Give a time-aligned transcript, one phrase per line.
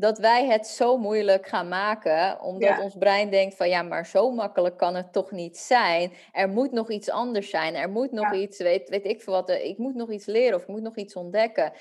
[0.00, 4.30] dat wij het zo moeilijk gaan maken, omdat ons brein denkt van ja, maar zo
[4.30, 6.12] makkelijk kan het toch niet zijn.
[6.32, 7.74] Er moet nog iets anders zijn.
[7.74, 10.54] Er moet nog iets, weet, weet ik veel wat, eh, ik moet nog iets leren
[10.54, 11.72] of ik moet nog iets ontdekken.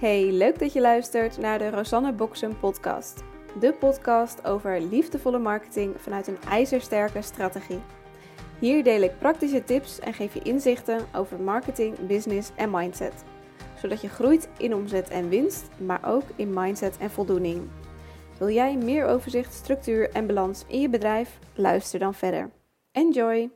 [0.00, 3.22] Hey, leuk dat je luistert naar de Rosanne Boksen podcast.
[3.60, 7.80] De podcast over liefdevolle marketing vanuit een ijzersterke strategie.
[8.58, 13.24] Hier deel ik praktische tips en geef je inzichten over marketing, business en mindset.
[13.80, 17.68] Zodat je groeit in omzet en winst, maar ook in mindset en voldoening.
[18.38, 21.38] Wil jij meer overzicht, structuur en balans in je bedrijf?
[21.54, 22.50] Luister dan verder.
[22.92, 23.50] Enjoy!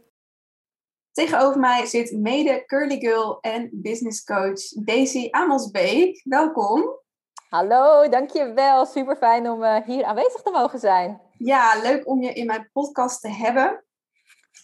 [1.12, 6.20] Tegenover mij zit mede curly girl en business coach Daisy Amelsbeek.
[6.24, 6.98] Welkom.
[7.48, 8.86] Hallo, dankjewel.
[8.86, 11.20] Super fijn om uh, hier aanwezig te mogen zijn.
[11.38, 13.84] Ja, leuk om je in mijn podcast te hebben.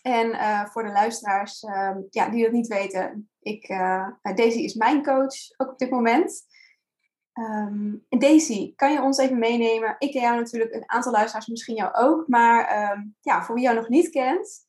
[0.03, 4.75] En uh, voor de luisteraars uh, ja, die dat niet weten, ik, uh, Daisy is
[4.75, 6.45] mijn coach ook op dit moment.
[7.39, 9.97] Um, Daisy, kan je ons even meenemen?
[9.99, 13.65] Ik ken jou natuurlijk, een aantal luisteraars misschien jou ook, maar um, ja, voor wie
[13.65, 14.67] jou nog niet kent,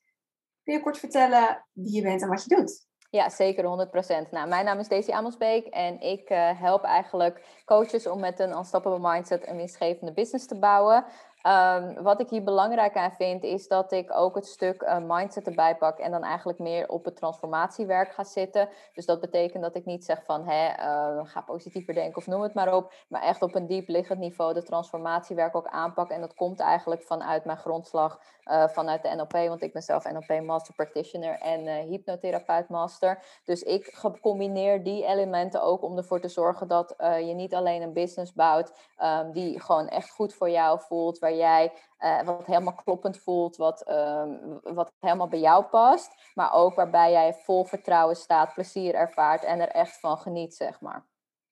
[0.63, 2.87] kun je kort vertellen wie je bent en wat je doet?
[3.09, 4.29] Ja, zeker 100%.
[4.31, 8.57] Nou, mijn naam is Daisy Amelsbeek en ik uh, help eigenlijk coaches om met een
[8.57, 11.05] unstoppable mindset een winstgevende business te bouwen.
[11.43, 15.47] Um, wat ik hier belangrijk aan vind, is dat ik ook het stuk uh, mindset
[15.47, 18.69] erbij pak en dan eigenlijk meer op het transformatiewerk ga zitten.
[18.93, 22.41] Dus dat betekent dat ik niet zeg van hè, uh, ga positiever denken of noem
[22.41, 26.09] het maar op, maar echt op een diep liggend niveau de transformatiewerk ook aanpak.
[26.09, 30.11] En dat komt eigenlijk vanuit mijn grondslag uh, vanuit de NLP, want ik ben zelf
[30.11, 33.23] NLP Master Practitioner en hypnotherapeut Master.
[33.45, 37.93] Dus ik combineer die elementen ook om ervoor te zorgen dat je niet alleen een
[37.93, 38.71] business bouwt
[39.03, 43.55] um, die gewoon echt goed voor jou voelt, waar jij uh, wat helemaal kloppend voelt,
[43.55, 46.31] wat, um, wat helemaal bij jou past.
[46.33, 50.81] Maar ook waarbij jij vol vertrouwen staat, plezier ervaart en er echt van geniet, zeg
[50.81, 51.07] maar.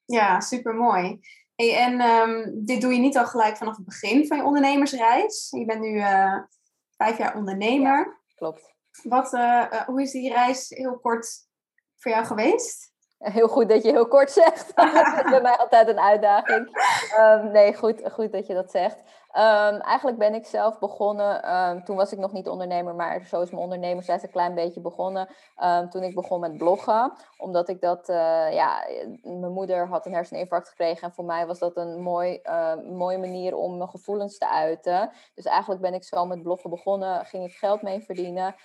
[0.05, 1.19] Ja, super mooi.
[1.55, 5.47] Hey, en um, dit doe je niet al gelijk vanaf het begin van je ondernemersreis.
[5.49, 6.37] Je bent nu uh,
[6.97, 7.97] vijf jaar ondernemer.
[7.97, 8.73] Ja, klopt.
[9.03, 11.47] Wat, uh, hoe is die reis heel kort
[11.95, 12.93] voor jou geweest?
[13.17, 14.71] Heel goed dat je heel kort zegt.
[14.75, 16.77] dat is bij mij altijd een uitdaging.
[17.19, 19.01] Um, nee, goed, goed dat je dat zegt.
[19.37, 23.41] Um, eigenlijk ben ik zelf begonnen, um, toen was ik nog niet ondernemer, maar zo
[23.41, 25.29] is mijn ondernemersreis een klein beetje begonnen.
[25.63, 28.83] Um, toen ik begon met bloggen, omdat ik dat, uh, ja,
[29.21, 33.17] mijn moeder had een herseninfarct gekregen en voor mij was dat een mooi, uh, mooie
[33.17, 35.11] manier om mijn gevoelens te uiten.
[35.35, 38.55] Dus eigenlijk ben ik zo met bloggen begonnen, ging ik geld mee verdienen.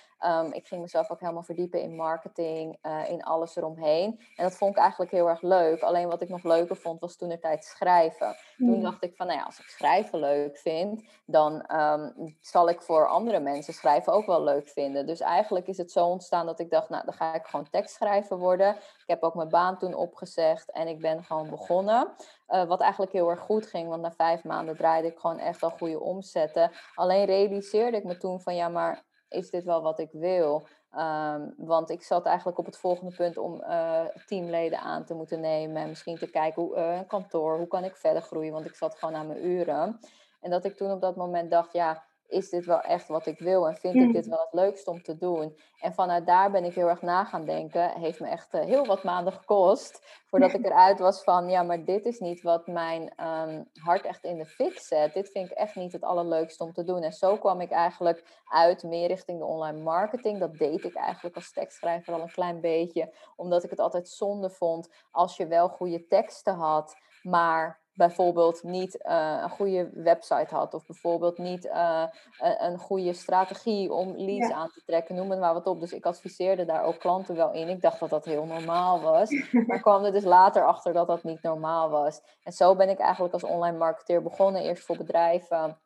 [0.51, 4.19] ik ging mezelf ook helemaal verdiepen in marketing, uh, in alles eromheen.
[4.35, 5.81] En dat vond ik eigenlijk heel erg leuk.
[5.81, 8.35] Alleen wat ik nog leuker vond, was toen de tijd schrijven.
[8.57, 8.81] Toen mm.
[8.81, 13.07] dacht ik van, nou ja, als ik schrijven leuk vind, dan um, zal ik voor
[13.07, 15.05] andere mensen schrijven ook wel leuk vinden.
[15.05, 18.37] Dus eigenlijk is het zo ontstaan dat ik dacht, nou, dan ga ik gewoon tekstschrijver
[18.37, 18.75] worden.
[18.75, 22.11] Ik heb ook mijn baan toen opgezegd en ik ben gewoon begonnen.
[22.49, 25.63] Uh, wat eigenlijk heel erg goed ging, want na vijf maanden draaide ik gewoon echt
[25.63, 26.71] al goede omzetten.
[26.95, 30.67] Alleen realiseerde ik me toen van, ja, maar is dit wel wat ik wil?
[30.97, 35.39] Um, want ik zat eigenlijk op het volgende punt om uh, teamleden aan te moeten
[35.39, 35.81] nemen.
[35.81, 38.53] En misschien te kijken hoe uh, een kantoor, hoe kan ik verder groeien?
[38.53, 39.99] Want ik zat gewoon aan mijn uren.
[40.41, 43.39] En dat ik toen op dat moment dacht, ja, is dit wel echt wat ik
[43.39, 43.67] wil?
[43.67, 45.57] En vind ik dit wel het leukst om te doen?
[45.79, 47.89] En vanuit daar ben ik heel erg na gaan denken.
[47.89, 50.05] Heeft me echt uh, heel wat maanden gekost.
[50.29, 54.23] Voordat ik eruit was van, ja, maar dit is niet wat mijn um, hart echt
[54.23, 55.13] in de fik zet.
[55.13, 57.01] Dit vind ik echt niet het allerleukste om te doen.
[57.01, 60.39] En zo kwam ik eigenlijk uit meer richting de online marketing.
[60.39, 63.13] Dat deed ik eigenlijk als tekstschrijver al een klein beetje.
[63.35, 68.99] Omdat ik het altijd zonde vond als je wel goede teksten had, maar bijvoorbeeld niet
[69.05, 70.73] uh, een goede website had.
[70.73, 72.03] Of bijvoorbeeld niet uh,
[72.37, 75.15] een goede strategie om leads aan te trekken.
[75.15, 75.79] Noem het maar wat op.
[75.79, 77.69] Dus ik adviseerde daar ook klanten wel in.
[77.69, 79.29] Ik dacht dat dat heel normaal was.
[79.67, 82.21] Maar kwam er dus later achter dat dat niet normaal was.
[82.43, 84.61] En zo ben ik eigenlijk als online marketeer begonnen.
[84.61, 85.79] Eerst voor bedrijven.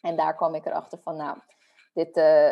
[0.00, 1.38] En daar kwam ik erachter van, nou,
[1.96, 2.50] dit uh,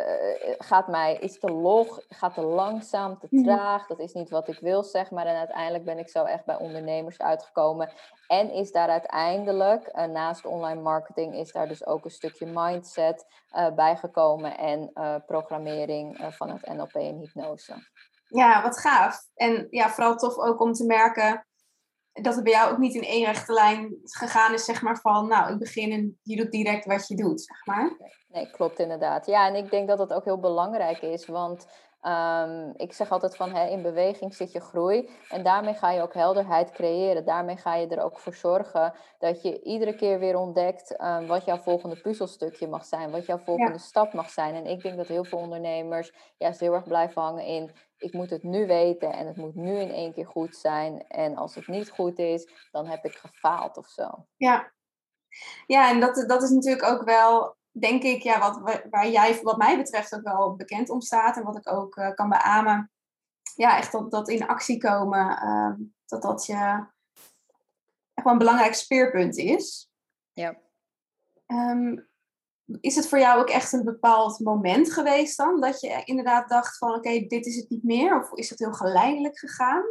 [0.58, 3.44] gaat mij, is te log, gaat te langzaam, te mhm.
[3.44, 3.86] traag.
[3.86, 5.26] Dat is niet wat ik wil, zeg maar.
[5.26, 7.90] En uiteindelijk ben ik zo echt bij ondernemers uitgekomen.
[8.26, 13.26] En is daar uiteindelijk, uh, naast online marketing, is daar dus ook een stukje mindset
[13.56, 14.58] uh, bijgekomen.
[14.58, 14.92] En
[15.26, 17.74] programmering van het NLP en hypnose.
[18.28, 19.18] Ja, wat gaaf.
[19.34, 21.44] En ja, vooral tof ook om te merken
[22.22, 25.28] dat het bij jou ook niet in één rechte lijn gegaan is, zeg maar, van
[25.28, 27.96] nou, ik begin en je doet direct wat je doet, zeg maar.
[28.28, 29.26] Nee, klopt inderdaad.
[29.26, 31.66] Ja, en ik denk dat dat ook heel belangrijk is, want
[32.04, 36.02] Ehm, ik zeg altijd van hè, in beweging zit je groei en daarmee ga je
[36.02, 37.24] ook helderheid creëren.
[37.24, 41.44] Daarmee ga je er ook voor zorgen dat je iedere keer weer ontdekt ehm, wat
[41.44, 44.54] jouw volgende puzzelstukje mag zijn, wat jouw volgende stap mag zijn.
[44.54, 48.30] En ik denk dat heel veel ondernemers juist heel erg blijven hangen in ik moet
[48.30, 51.06] het nu weten en het moet nu in één keer goed zijn.
[51.08, 54.26] En als het niet goed is, dan heb ik gefaald of zo.
[54.36, 54.72] Ja,
[55.66, 59.56] ja en dat, dat is natuurlijk ook wel denk ik, ja, wat, waar jij wat
[59.56, 62.90] mij betreft ook wel bekend om staat en wat ik ook uh, kan beamen.
[63.54, 66.86] Ja, echt dat, dat in actie komen, uh, dat dat je
[68.14, 69.90] echt wel een belangrijk speerpunt is.
[70.32, 70.56] Ja.
[71.46, 72.08] Um,
[72.80, 75.60] is het voor jou ook echt een bepaald moment geweest dan?
[75.60, 78.20] Dat je inderdaad dacht van oké, dit is het niet meer?
[78.20, 79.84] Of is het heel geleidelijk gegaan?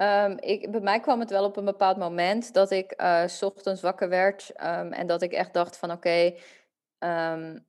[0.00, 3.42] Um, ik, bij mij kwam het wel op een bepaald moment dat ik uh, s
[3.42, 6.34] ochtends wakker werd um, en dat ik echt dacht van oké,
[7.02, 7.60] Um,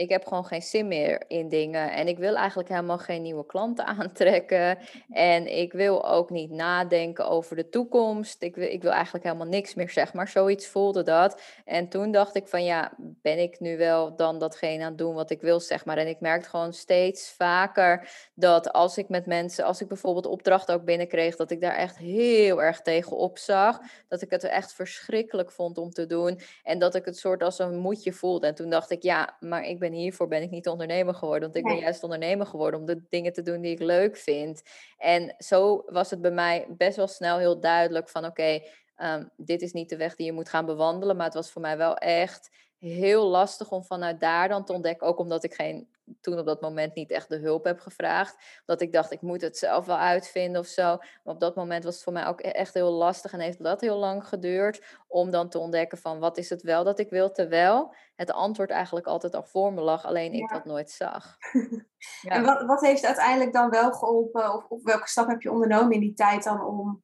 [0.00, 1.92] ik heb gewoon geen zin meer in dingen.
[1.92, 4.78] En ik wil eigenlijk helemaal geen nieuwe klanten aantrekken.
[5.10, 8.42] En ik wil ook niet nadenken over de toekomst.
[8.42, 10.28] Ik wil, ik wil eigenlijk helemaal niks meer, zeg maar.
[10.28, 11.40] Zoiets voelde dat.
[11.64, 15.14] En toen dacht ik van ja, ben ik nu wel dan datgene aan het doen
[15.14, 15.96] wat ik wil, zeg maar.
[15.96, 20.74] En ik merkte gewoon steeds vaker dat als ik met mensen, als ik bijvoorbeeld opdrachten
[20.74, 23.80] ook binnenkreeg, dat ik daar echt heel erg tegen opzag.
[24.08, 26.40] Dat ik het echt verschrikkelijk vond om te doen.
[26.62, 28.46] En dat ik het soort als een moedje voelde.
[28.46, 31.42] En toen dacht ik ja, maar ik ben hiervoor ben ik niet ondernemer geworden.
[31.42, 34.62] Want ik ben juist ondernemer geworden om de dingen te doen die ik leuk vind.
[34.98, 38.60] En zo was het bij mij best wel snel heel duidelijk van oké,
[38.96, 41.16] ehm, dit is niet de weg die je moet gaan bewandelen.
[41.16, 45.06] Maar het was voor mij wel echt heel lastig om vanuit daar dan te ontdekken.
[45.06, 45.88] Ook omdat ik geen,
[46.20, 48.62] toen op dat moment niet echt de hulp heb gevraagd.
[48.64, 50.96] Dat ik dacht, ik moet het zelf wel uitvinden of zo.
[50.96, 53.32] Maar op dat moment was het voor mij ook e-, echt heel lastig.
[53.32, 56.84] En heeft dat heel lang geduurd om dan te ontdekken van wat is het wel
[56.84, 57.30] dat ik wil.
[57.30, 60.04] Terwijl het antwoord eigenlijk altijd al voor me lag.
[60.04, 61.36] Alleen ik dat nooit zag.
[62.20, 62.30] ja.
[62.30, 64.54] En wat, wat heeft uiteindelijk dan wel geholpen?
[64.54, 67.02] Of, of welke stap heb je ondernomen in die tijd dan om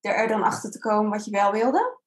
[0.00, 2.04] er dan achter te komen wat je wel wilde?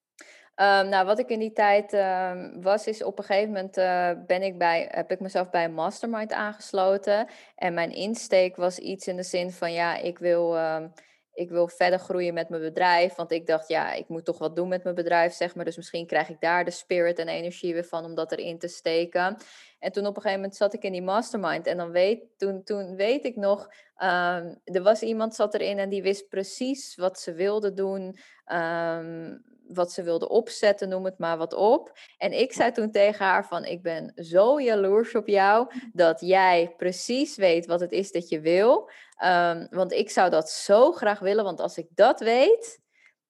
[0.56, 4.10] Um, nou, wat ik in die tijd um, was, is op een gegeven moment uh,
[4.26, 7.28] ben ik bij, heb ik mezelf bij een mastermind aangesloten.
[7.56, 10.92] En mijn insteek was iets in de zin van, ja, ik wil, um,
[11.32, 13.14] ik wil verder groeien met mijn bedrijf.
[13.14, 15.64] Want ik dacht, ja, ik moet toch wat doen met mijn bedrijf, zeg maar.
[15.64, 18.68] Dus misschien krijg ik daar de spirit en energie weer van om dat erin te
[18.68, 19.36] steken.
[19.78, 21.66] En toen op een gegeven moment zat ik in die mastermind.
[21.66, 23.68] En dan weet, toen, toen weet ik nog,
[24.64, 28.18] er was iemand zat erin en die wist precies wat ze wilde doen
[29.72, 31.98] wat ze wilde opzetten, noem het maar wat op.
[32.18, 36.74] En ik zei toen tegen haar van, ik ben zo jaloers op jou dat jij
[36.76, 38.90] precies weet wat het is dat je wil.
[39.24, 42.80] Um, want ik zou dat zo graag willen, want als ik dat weet,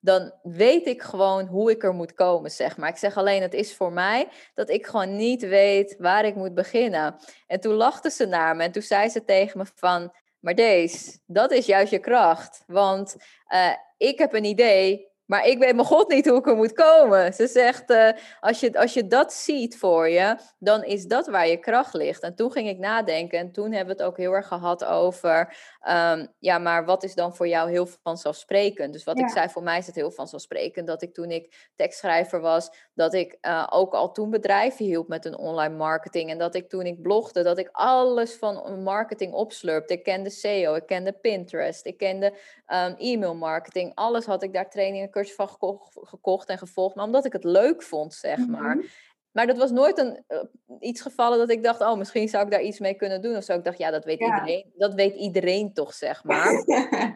[0.00, 2.88] dan weet ik gewoon hoe ik er moet komen, zeg maar.
[2.88, 6.54] Ik zeg alleen, het is voor mij dat ik gewoon niet weet waar ik moet
[6.54, 7.16] beginnen.
[7.46, 11.18] En toen lachte ze naar me en toen zei ze tegen me van, maar deze,
[11.26, 12.62] dat is juist je kracht.
[12.66, 13.16] Want
[13.48, 16.72] uh, ik heb een idee, maar ik weet mijn god niet hoe ik er moet
[16.72, 17.34] komen.
[17.34, 18.08] Ze zegt, uh,
[18.40, 22.22] als, je, als je dat ziet voor je, dan is dat waar je kracht ligt.
[22.22, 25.56] En toen ging ik nadenken en toen hebben we het ook heel erg gehad over,
[25.88, 28.92] um, ja, maar wat is dan voor jou heel vanzelfsprekend?
[28.92, 32.40] Dus wat ik zei, voor mij is het heel vanzelfsprekend dat ik toen ik tekstschrijver
[32.40, 36.30] was, dat ik uh, ook al toen bedrijven hielp met een online marketing.
[36.30, 39.94] En dat ik toen ik blogde, dat ik alles van marketing opslurpte.
[39.94, 42.26] Ik kende SEO, ik kende Pinterest, ik kende
[42.66, 43.92] um, e-mail marketing.
[43.94, 45.48] Alles had ik daar trainingen van
[45.92, 48.76] gekocht, en gevolgd, maar omdat ik het leuk vond, zeg maar.
[48.76, 48.86] Mhm.
[49.30, 50.38] Maar dat was nooit een, uh,
[50.80, 53.36] iets gevallen dat ik dacht, oh, misschien zou ik daar iets mee kunnen doen.
[53.36, 53.52] Of zo.
[53.52, 54.72] Ik dacht, ja, dat weet iedereen.
[54.76, 56.64] Dat weet iedereen toch, zeg maar.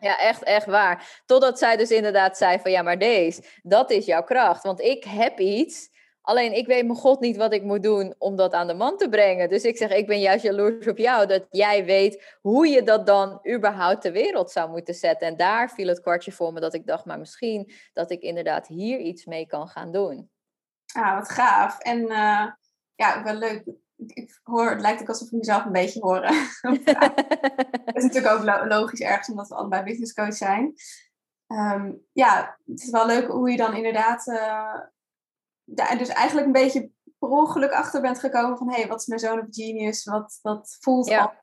[0.00, 1.22] ja, echt, echt waar.
[1.26, 4.62] Totdat zij dus inderdaad zei van, ja, maar deze, dat is jouw kracht.
[4.62, 5.90] Want ik heb iets
[6.26, 8.96] Alleen ik weet mijn god niet wat ik moet doen om dat aan de man
[8.96, 9.48] te brengen.
[9.48, 13.06] Dus ik zeg, ik ben juist jaloers op jou dat jij weet hoe je dat
[13.06, 15.26] dan überhaupt ter wereld zou moeten zetten.
[15.26, 18.66] En daar viel het kwartje voor me dat ik dacht, maar misschien dat ik inderdaad
[18.66, 20.30] hier iets mee kan gaan doen.
[20.94, 21.78] Ah, wat gaaf.
[21.78, 22.46] En uh,
[22.94, 23.62] ja, wel leuk.
[24.06, 26.24] Ik hoor, het lijkt ook alsof ik mezelf een beetje hoor.
[27.84, 30.74] Het is natuurlijk ook logisch ergens omdat we allebei business coach zijn.
[31.46, 34.80] Um, ja, het is wel leuk hoe je dan inderdaad uh,
[35.64, 39.06] daar dus eigenlijk een beetje per ongeluk achter bent gekomen van hé, hey, wat is
[39.06, 40.04] mijn zoon of genius?
[40.04, 41.40] Wat, wat voelt ja.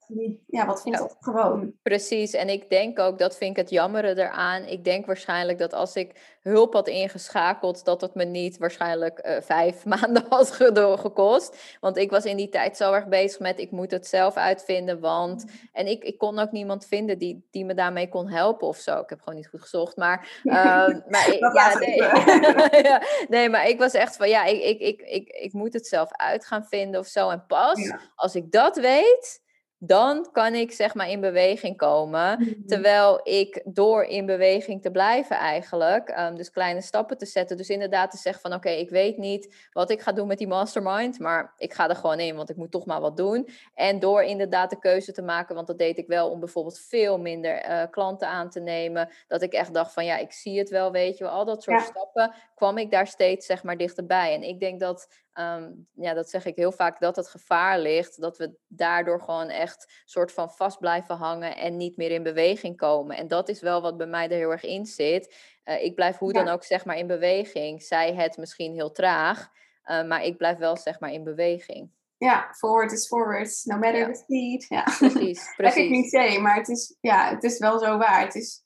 [0.48, 1.02] ja, wat voelt ja.
[1.02, 1.74] dat gewoon?
[1.82, 4.64] Precies, en ik denk ook, dat vind ik het jammere eraan.
[4.64, 9.36] Ik denk waarschijnlijk dat als ik hulp had ingeschakeld, dat het me niet waarschijnlijk uh,
[9.42, 11.78] vijf maanden had gekost.
[11.80, 15.00] Want ik was in die tijd zo erg bezig met ik moet het zelf uitvinden.
[15.00, 15.52] Want mm.
[15.72, 19.00] en ik, ik kon ook niemand vinden die, die me daarmee kon helpen of zo.
[19.00, 19.98] Ik heb gewoon niet goed gezocht.
[19.98, 20.54] Maar, uh,
[21.12, 21.96] maar ja, nee.
[22.90, 25.88] ja, nee, maar ik was echt van ja, ik, ik, ik, ik, ik moet het
[25.88, 27.30] zelf uit gaan vinden of zo.
[27.30, 29.42] En pas als ik dat weet
[29.84, 32.40] dan kan ik zeg maar in beweging komen.
[32.40, 32.66] Mhm.
[32.66, 37.58] Terwijl ik door in beweging te blijven eigenlijk, ehm, dus kleine stappen te zetten.
[37.58, 40.48] Dus inderdaad te zeggen van oké, ik weet niet wat ik ga doen met die
[40.48, 43.48] mastermind, maar ik ga er gewoon in, want ik moet toch maar wat doen.
[43.74, 47.20] En door inderdaad de keuze te maken, want dat deed ik wel om bijvoorbeeld veel
[47.20, 49.10] minder eh, klanten aan te nemen.
[49.28, 51.34] Dat ik echt dacht van ja, ik zie het wel, weet je wel.
[51.34, 51.86] Al dat soort Ja.
[51.86, 54.34] stappen kwam ik daar steeds zeg maar dichterbij.
[54.34, 58.22] En ik denk dat Ehm, ja, dat zeg ik heel vaak, dat het gevaar ligt.
[58.22, 59.71] Dat we daardoor gewoon echt
[60.06, 63.18] soort van vast blijven hangen en niet meer in beweging komen.
[63.18, 65.36] En dat is wel wat bij mij er heel erg in zit.
[65.64, 66.44] Eh, ik blijf hoe Ja.
[66.44, 67.84] dan ook zeg maar in beweging.
[67.84, 69.50] Zij het misschien heel traag,
[69.84, 71.90] eh, maar ik blijf wel zeg maar in beweging.
[72.18, 74.12] Ja, forward is forward, no matter Ja.
[74.12, 74.66] the speed.
[74.70, 74.84] Ja.
[74.98, 76.10] Precies, precies.
[76.12, 78.22] cliché, maar het is, ja, het is wel zo waar.
[78.22, 78.64] Het is,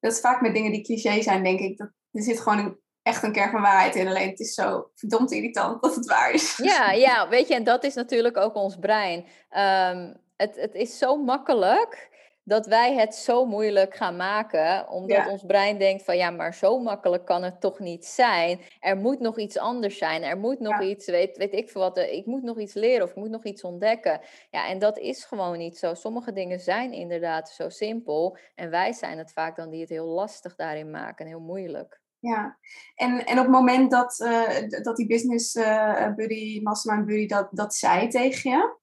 [0.00, 1.78] dat is vaak met dingen die cliché zijn, denk ik.
[1.78, 4.08] Dat, er zit gewoon een, echt een kern van waarheid in.
[4.08, 6.56] Alleen het is zo verdomd irritant dat het waar is.
[6.56, 9.26] Ja, ja, weet je, en dat is natuurlijk ook ons brein.
[9.48, 10.14] Ehm,
[10.44, 12.12] het, het is zo makkelijk
[12.46, 15.30] dat wij het zo moeilijk gaan maken, omdat Ja.
[15.30, 18.60] ons brein denkt van ja, maar zo makkelijk kan het toch niet zijn.
[18.80, 20.22] Er moet nog iets anders zijn.
[20.22, 20.86] Er moet nog Ja.
[20.86, 23.30] iets, weet, weet ik veel wat, eh, ik moet nog iets leren of ik moet
[23.30, 24.20] nog iets ontdekken.
[24.50, 25.94] Ja, en dat is gewoon niet zo.
[25.94, 30.06] Sommige dingen zijn inderdaad zo simpel en wij zijn het vaak dan die het heel
[30.06, 32.00] lastig daarin maken en heel moeilijk.
[32.18, 32.58] Ja,
[32.94, 37.48] en, en op het moment dat, eh, dat die business eh, buddy, mastermind buddy, dat,
[37.50, 38.76] dat zei tegen je,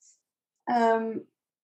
[0.63, 1.17] ehm,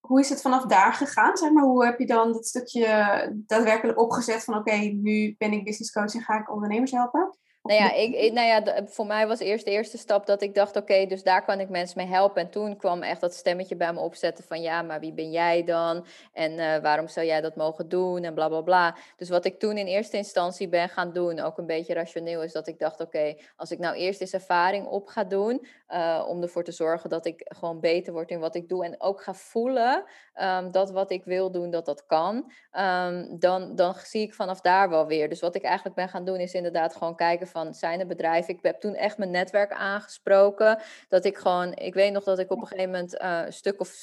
[0.07, 1.37] hoe is het vanaf daar gegaan?
[1.37, 5.63] Zeg maar, hoe heb je dan dat stukje daadwerkelijk opgezet van oké, nu ben ik
[5.63, 7.37] business coach en ga ik ondernemers helpen?
[7.67, 10.55] Nou ja, ik, ik- nou ja, voor mij was eerst de eerste stap dat ik
[10.55, 12.41] dacht, oké, dus daar kan ik mensen mee helpen.
[12.41, 15.63] En toen kwam echt dat stemmetje bij me opzetten van, ja, maar wie ben jij
[15.63, 16.05] dan?
[16.33, 18.23] En eh, waarom zou jij dat mogen doen?
[18.23, 18.95] En bla, bla, bla.
[19.17, 22.51] Dus wat ik toen in eerste instantie ben gaan doen, ook een beetje rationeel, is
[22.51, 26.41] dat ik dacht, oké, als ik nou eerst eens ervaring op ga doen, eh, om
[26.41, 29.33] ervoor te zorgen dat ik gewoon beter word in wat ik doe en ook ga
[29.33, 34.33] voelen ehm, dat wat ik wil doen, dat dat kan, ehm, dan, dan zie ik
[34.33, 35.29] vanaf daar wel weer.
[35.29, 38.53] Dus wat ik eigenlijk ben gaan doen, is inderdaad gewoon kijken van, zijn er bedrijven?
[38.53, 42.51] Ik heb toen echt mijn netwerk aangesproken, dat ik gewoon, ik weet nog dat ik
[42.51, 43.95] op een gegeven moment eh, een stuk of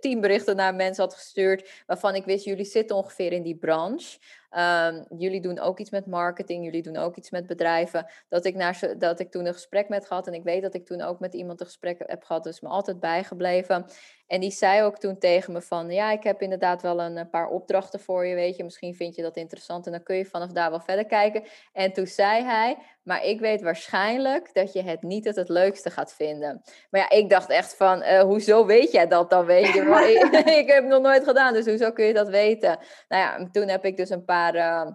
[0.00, 4.18] tien berichten naar mensen had gestuurd, waarvan ik wist, jullie zitten ongeveer in die branche.
[4.52, 8.06] Ehm, jullie doen ook iets met marketing, jullie doen ook iets met bedrijven.
[8.28, 10.26] Dat ik, naar dat ik toen een gesprek met gehad.
[10.26, 12.44] En ik weet dat ik toen ook met iemand een gesprek heb gehad.
[12.44, 13.86] Dus me altijd bijgebleven.
[14.26, 15.90] En die zei ook toen tegen me van...
[15.90, 18.64] Ja, ik heb inderdaad wel een, paar opdrachten voor je, weet je.
[18.64, 21.44] Misschien vind je dat interessant en dan kun je vanaf daar wel verder kijken.
[21.72, 22.78] En toen zei hij...
[23.02, 26.62] Maar ik weet waarschijnlijk dat je het niet het, het leukste gaat vinden.
[26.90, 28.02] Maar ja, ik dacht echt van...
[28.02, 29.80] eh, hoezo weet jij dat dan, weet je?
[29.80, 32.78] ik, ik heb het nog nooit gedaan, dus hoezo kun je dat weten?
[33.08, 34.54] Nou ja, en toen heb ik dus een paar...
[34.54, 34.90] eh,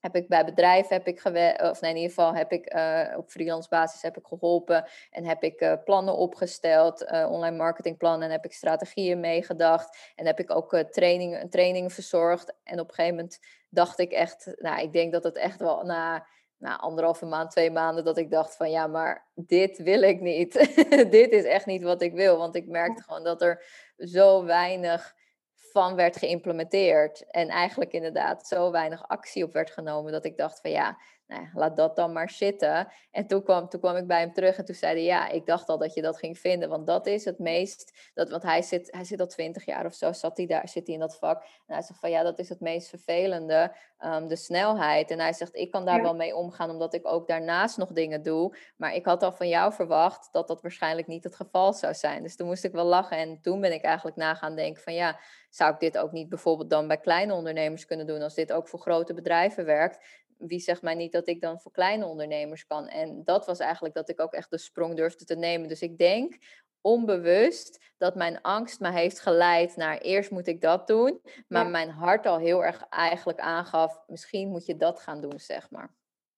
[0.00, 3.16] heb ik bij bedrijven heb ik gewerkt, of nee, in ieder geval heb ik eh,
[3.16, 8.44] op freelance basis heb ik geholpen en heb ik plannen opgesteld, online marketingplannen en heb
[8.44, 12.54] ik strategieën meegedacht en heb ik ook trainingen, trainingen verzorgd.
[12.64, 15.82] En op een gegeven moment dacht ik echt, nou, ik denk dat het echt wel
[15.82, 16.26] na,
[16.60, 20.52] na anderhalve maand, twee maanden, dat ik dacht van ja, maar dit wil ik niet.
[21.10, 23.64] dit is echt niet wat ik wil, want ik merkte gewoon dat er
[23.96, 25.14] zo weinig
[25.54, 27.30] van werd geïmplementeerd.
[27.30, 30.98] En eigenlijk inderdaad zo weinig actie op werd genomen dat ik dacht van ja,
[31.30, 32.88] nou ja, laat dat dan maar zitten.
[33.10, 35.46] En toen kwam, toen kwam ik bij hem terug en toen zei hij ja, ik
[35.46, 36.68] dacht al dat je dat ging vinden.
[36.68, 39.94] Want dat is het meest, dat, want hij zit, hij zit al twintig jaar of
[39.94, 41.42] zo, zat hij daar, zit hij in dat vak.
[41.42, 45.10] En hij zegt van ja, dat is het meest vervelende, ehm, de snelheid.
[45.10, 46.02] En hij zegt, ik kan daar Ja.
[46.02, 48.56] wel mee omgaan, omdat ik ook daarnaast nog dingen doe.
[48.76, 52.22] Maar ik had al van jou verwacht dat dat waarschijnlijk niet het geval zou zijn.
[52.22, 54.94] Dus toen moest ik wel lachen en toen ben ik eigenlijk na gaan denken van
[54.94, 55.18] ja,
[55.50, 58.68] zou ik dit ook niet bijvoorbeeld dan bij kleine ondernemers kunnen doen als dit ook
[58.68, 60.19] voor grote bedrijven werkt?
[60.40, 62.88] Wie zegt mij niet dat ik dan voor kleine ondernemers kan?
[62.88, 65.68] En dat was eigenlijk dat ik ook echt de sprong durfde te nemen.
[65.68, 66.36] Dus ik denk
[66.80, 71.70] onbewust dat mijn angst me heeft geleid naar eerst moet ik dat doen, maar Ja.
[71.70, 75.94] mijn hart al heel erg eigenlijk aangaf, misschien moet je dat gaan doen, zeg maar.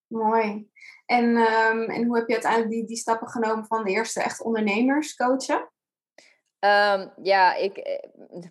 [0.06, 0.70] Mooi.
[1.06, 4.42] En, ehm, en hoe heb je uiteindelijk die, die stappen genomen van de eerste echt
[4.42, 5.71] ondernemers coachen?
[6.62, 7.98] Ehm, ja, ik eh,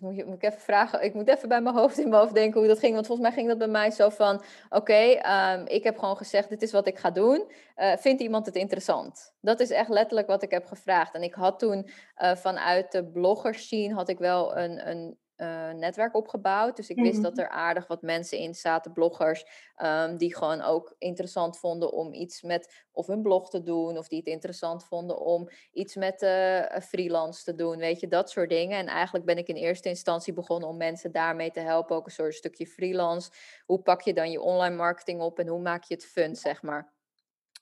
[0.00, 1.04] moet ik even vragen.
[1.04, 2.94] Ik moet even bij mijn hoofd in mijn hoofd denken hoe dat ging.
[2.94, 6.48] Want volgens mij ging dat bij mij zo van: oké, ehm, ik heb gewoon gezegd:
[6.48, 7.50] dit is wat ik ga doen.
[7.74, 9.34] Eh, vindt iemand het interessant?
[9.40, 11.14] Dat is echt letterlijk wat ik heb gevraagd.
[11.14, 15.70] En ik had toen eh, vanuit de bloggers zien had ik wel een, een eh,
[15.70, 16.76] netwerk opgebouwd.
[16.76, 17.22] Dus ik wist Mhm.
[17.22, 19.44] dat er aardig wat mensen in zaten, bloggers,
[19.76, 24.08] ehm, die gewoon ook interessant vonden om iets met of hun blog te doen, of
[24.08, 28.48] die het interessant vonden om iets met eh, freelance te doen, weet je, dat soort
[28.50, 28.78] dingen.
[28.78, 32.12] En eigenlijk ben ik in eerste instantie begonnen om mensen daarmee te helpen, ook een
[32.12, 33.30] soort stukje freelance.
[33.66, 36.62] Hoe pak je dan je online marketing op en hoe maak je het fun, zeg
[36.62, 37.01] maar.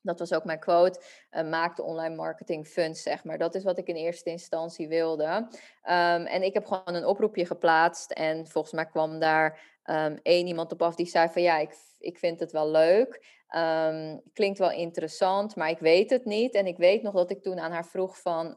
[0.03, 1.01] Dat was ook mijn quote.
[1.31, 3.39] Uh, maak de online marketing fun, zeg maar.
[3.39, 5.25] Dat is wat ik in eerste instantie wilde.
[5.25, 8.11] Um, en ik heb gewoon een oproepje geplaatst.
[8.11, 11.75] En volgens mij kwam daar um, één iemand op af die zei van ja, ik,
[11.99, 13.39] ik vind het wel leuk.
[13.57, 16.55] Um, klinkt wel interessant, maar ik weet het niet.
[16.55, 18.57] En ik weet nog dat ik toen aan haar vroeg van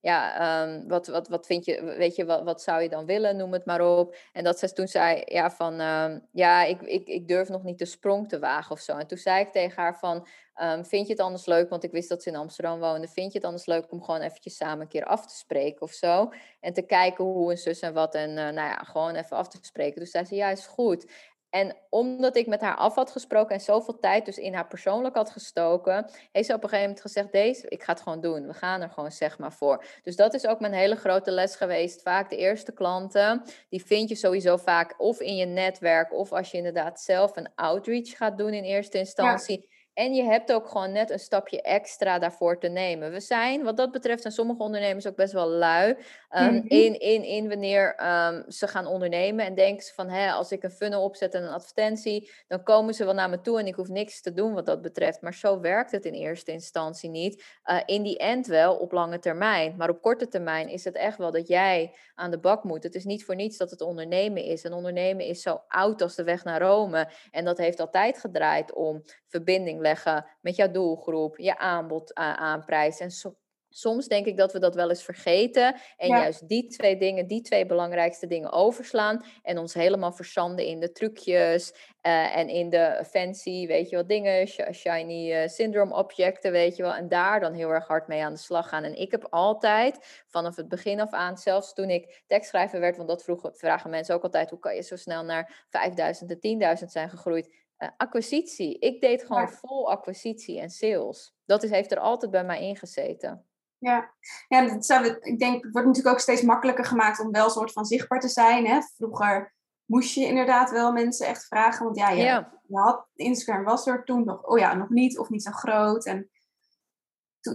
[0.00, 3.36] ja, um, wat, wat, wat vind je, weet je, wat, wat zou je dan willen,
[3.36, 4.16] noem het maar op.
[4.32, 7.78] En dat ze toen zei, ja, van, um, ja, ik, ik, ik durf nog niet
[7.78, 8.96] de sprong te wagen of zo.
[8.96, 10.26] En toen zei ik tegen haar van,
[10.62, 13.32] um, vind je het anders leuk, want ik wist dat ze in Amsterdam woonde, vind
[13.32, 16.32] je het anders leuk om gewoon eventjes samen een keer af te spreken of zo?
[16.60, 19.48] En te kijken hoe en zus en wat en, uh, nou ja, gewoon even af
[19.48, 20.00] te spreken.
[20.00, 21.12] Dus zei ze, ja, is goed.
[21.50, 25.14] En omdat ik met haar af had gesproken en zoveel tijd dus in haar persoonlijk
[25.14, 28.46] had gestoken, heeft ze op een gegeven moment gezegd: Deze, ik ga het gewoon doen.
[28.46, 29.84] We gaan er gewoon zeg maar voor.
[30.02, 32.02] Dus dat is ook mijn hele grote les geweest.
[32.02, 36.50] Vaak de eerste klanten, die vind je sowieso vaak of in je netwerk, of als
[36.50, 39.68] je inderdaad zelf een outreach gaat doen in eerste instantie.
[39.98, 43.10] En je hebt ook gewoon net een stapje extra daarvoor te nemen.
[43.10, 45.96] We zijn, wat dat betreft, zijn sommige ondernemers ook best wel lui.
[46.36, 50.52] Um, in, in, in wanneer um, ze gaan ondernemen en denken ze van, hè, als
[50.52, 53.66] ik een funnel opzet en een advertentie, dan komen ze wel naar me toe en
[53.66, 55.20] ik hoef niks te doen wat dat betreft.
[55.20, 57.44] Maar zo werkt het in eerste instantie niet.
[57.64, 59.74] Uh, in die end wel op lange termijn.
[59.76, 62.82] Maar op korte termijn is het echt wel dat jij aan de bak moet.
[62.82, 64.64] Het is niet voor niets dat het ondernemen is.
[64.64, 67.08] En ondernemen is zo oud als de weg naar Rome.
[67.30, 73.04] En dat heeft altijd gedraaid om verbinding leggen met jouw doelgroep, je aanbod uh, aanprijzen.
[73.04, 73.36] En so
[73.70, 75.76] soms denk ik dat we dat wel eens vergeten.
[75.96, 79.24] En juist die twee dingen, die twee belangrijkste dingen overslaan.
[79.42, 81.72] En ons helemaal verzanden in de trucjes
[82.06, 86.82] uh, en in de fancy, weet je wel, dingen, shiny uh, syndrome objecten, weet je
[86.82, 86.94] wel.
[86.94, 88.84] En daar dan heel erg hard mee aan de slag gaan.
[88.84, 93.08] En ik heb altijd, vanaf het begin af aan, zelfs toen ik tekstschrijver werd, want
[93.08, 96.84] dat vroegen, vragen mensen ook altijd, hoe kan je zo snel naar 5000 en 10.000
[96.86, 97.66] zijn gegroeid?
[97.78, 98.78] Uh, acquisitie.
[98.78, 101.34] Ik deed gewoon vol acquisitie en sales.
[101.44, 103.46] Dat is, heeft er altijd bij mij ingezeten.
[103.78, 104.14] Ja,
[104.48, 107.50] ja dat zou, ik denk, het wordt natuurlijk ook steeds makkelijker gemaakt om wel een
[107.50, 108.66] soort van zichtbaar te zijn.
[108.66, 108.80] Hè?
[108.96, 109.54] Vroeger
[109.84, 111.84] moest je inderdaad wel mensen echt vragen.
[111.84, 112.52] Want ja, je, ja.
[112.66, 116.06] je had, Instagram was er toen nog, oh ja, nog niet of niet zo groot.
[116.06, 116.30] En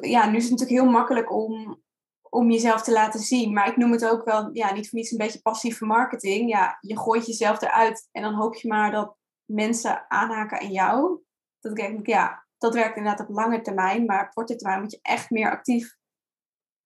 [0.02, 1.82] ja, nu is het natuurlijk heel makkelijk om,
[2.22, 3.54] om jezelf te laten zien.
[3.54, 6.50] Maar ik noem het ook wel, ja, niet voor niets een beetje passieve marketing.
[6.50, 9.16] Ja, je gooit jezelf eruit en dan hoop je maar dat
[9.54, 11.22] mensen aanhaken aan jou.
[11.60, 14.92] Dat ik denk, ja, dat werkt inderdaad op lange termijn, maar op korte termijn moet
[14.92, 15.98] je echt meer actief,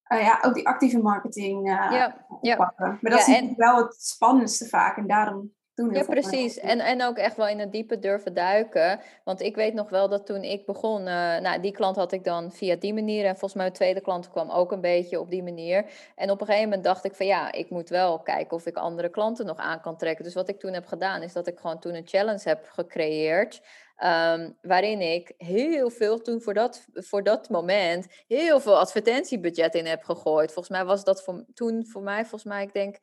[0.08, 2.74] uh, ja, ook die actieve marketing uh, ja, ja.
[2.78, 3.54] Maar dat ja, is en...
[3.56, 5.56] wel het spannendste vaak en daarom
[5.92, 6.60] Ja, precies.
[6.60, 9.00] En, en ook echt wel in het diepe durven duiken.
[9.24, 11.06] Want ik weet nog wel dat toen ik begon, uh,
[11.38, 13.26] nou, die klant had ik dan via die manier.
[13.26, 15.86] En volgens mij de tweede klant kwam ook een beetje op die manier.
[16.16, 18.76] En op een gegeven moment dacht ik van ja, ik moet wel kijken of ik
[18.76, 20.24] andere klanten nog aan kan trekken.
[20.24, 23.62] Dus wat ik toen heb gedaan, is dat ik gewoon toen een challenge heb gecreëerd.
[24.04, 29.86] Um, waarin ik heel veel toen voor dat, voor dat moment heel veel advertentiebudget in
[29.86, 30.52] heb gegooid.
[30.54, 32.98] Volgens mij was dat voor, toen voor mij, volgens mij, ik denk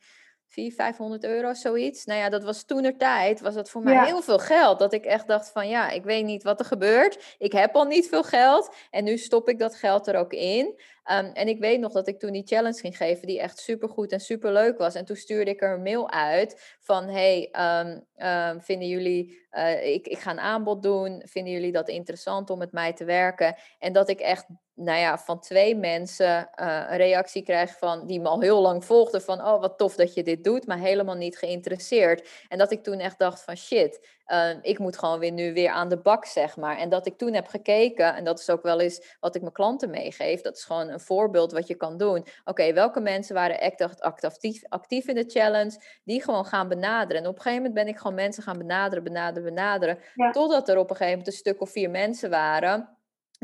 [0.55, 2.05] 400, 500 euro, zoiets.
[2.05, 4.79] Nou ja, dat was toen er tijd, was dat voor mij heel veel geld.
[4.79, 7.35] Dat ik echt dacht van ja, ik weet niet wat er gebeurt.
[7.39, 10.81] Ik heb al niet veel geld en nu stop ik dat geld er ook in.
[11.13, 13.89] Um, en ik weet nog dat ik toen die challenge ging geven, die echt super
[13.89, 14.95] goed en super leuk was.
[14.95, 19.87] En toen stuurde ik er een mail uit van: Hey, um, um, vinden jullie, uh,
[19.87, 21.23] ik, ik ga een aanbod doen.
[21.25, 23.57] Vinden jullie dat interessant om met mij te werken?
[23.79, 28.21] En dat ik echt nou ja, van twee mensen uh, een reactie krijg van die
[28.21, 31.15] me al heel lang volgden van oh wat tof dat je dit doet, maar helemaal
[31.15, 32.29] niet geïnteresseerd.
[32.49, 35.71] En dat ik toen echt dacht van shit, uh, ik moet gewoon weer nu weer
[35.71, 36.79] aan de bak, zeg maar.
[36.79, 39.53] En dat ik toen heb gekeken, en dat is ook wel eens wat ik mijn
[39.53, 42.27] klanten meegeef, dat is gewoon een voorbeeld wat je kan doen.
[42.45, 47.23] Oké, welke mensen waren echt actief, actief in de challenge, die gewoon gaan benaderen.
[47.23, 49.99] En op een gegeven moment ben ik gewoon mensen gaan benaderen, benaderen, benaderen,
[50.31, 52.97] totdat er op een gegeven moment een stuk of vier mensen waren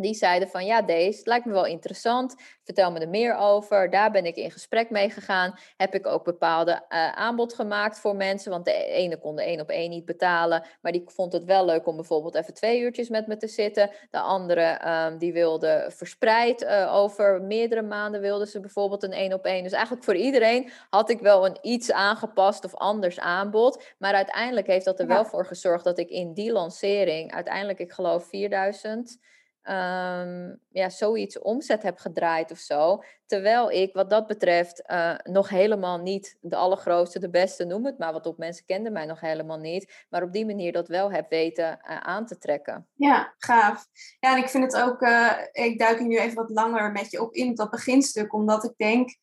[0.02, 2.34] die zeiden van ja, deze lijkt me wel interessant.
[2.64, 3.90] Vertel me er meer over.
[3.90, 5.54] Daar ben ik in gesprek mee gegaan.
[5.76, 8.50] Heb ik ook bepaalde uh, aanbod gemaakt voor mensen.
[8.50, 10.64] Want de ene kon de één op één niet betalen.
[10.80, 13.90] Maar die vond het wel leuk om bijvoorbeeld even twee uurtjes met me te zitten.
[14.10, 19.32] De andere um, die wilde verspreid uh, over meerdere maanden wilde ze bijvoorbeeld een één
[19.32, 19.62] op één.
[19.62, 23.82] Dus eigenlijk voor iedereen had ik wel een iets aangepast of anders aanbod.
[23.98, 25.14] Maar uiteindelijk heeft dat er ja.
[25.14, 29.18] wel voor gezorgd dat ik in die lancering uiteindelijk, ik geloof 4000
[29.62, 33.02] um, ja, zoiets omzet heb gedraaid of zo.
[33.26, 37.98] Terwijl ik wat dat betreft uh, nog helemaal niet de allergrootste, de beste noem het
[37.98, 38.12] maar.
[38.12, 40.06] Want op mensen kenden mij nog helemaal niet.
[40.08, 42.88] Maar op die manier dat wel heb weten uh, aan te trekken.
[42.94, 43.86] Ja, gaaf.
[44.20, 47.22] Ja, en ik vind het ook, uh, ik duik nu even wat langer met je
[47.22, 48.32] op in dat beginstuk.
[48.32, 49.16] Omdat ik denk,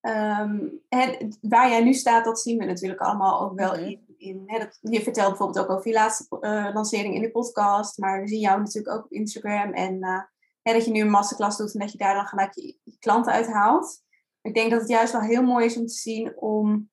[0.00, 3.84] um, het, waar jij nu staat, dat zien we natuurlijk allemaal ook wel -hmm.
[3.84, 7.30] in in hè, dat, je vertelt bijvoorbeeld ook over je laatste uh, lancering in de
[7.30, 10.20] podcast, maar we zien jou natuurlijk ook op Instagram en uh,
[10.62, 12.98] hè, dat je nu een masterclass doet en dat je daar dan gelijk je, je
[12.98, 14.02] klanten uithaalt.
[14.42, 16.90] Ik denk dat het juist wel heel mooi is om te zien om,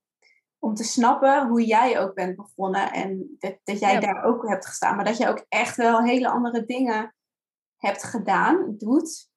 [0.59, 4.65] om te snappen hoe jij ook bent begonnen en dat, dat jij daar ook hebt
[4.65, 7.15] gestaan, maar dat je ook echt wel hele andere dingen
[7.77, 9.29] hebt gedaan, doet,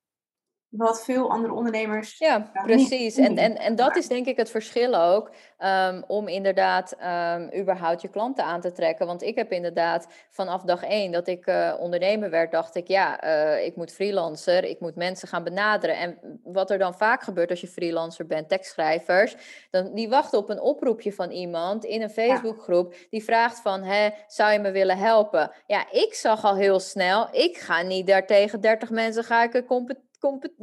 [0.71, 2.19] wat veel andere ondernemers.
[2.19, 3.17] Ja, precies.
[3.17, 5.31] En, en, en dat is denk ik het verschil ook.
[5.59, 9.07] Um, om inderdaad um, überhaupt je klanten aan te trekken.
[9.07, 13.25] Want ik heb inderdaad vanaf dag één dat ik uh, ondernemer werd, dacht ik, ja,
[13.25, 15.97] uh, ik moet freelancer, ik moet mensen gaan benaderen.
[15.97, 19.37] En wat er dan vaak gebeurt als je freelancer bent, tekstschrijvers,
[19.71, 24.09] dan, die wachten op een oproepje van iemand in een Facebookgroep die vraagt van, hè,
[24.27, 25.51] zou je me willen helpen?
[25.67, 29.55] Ja, ik zag al heel snel, ik ga niet daar tegen 30 mensen ga ik
[29.55, 30.09] een competitie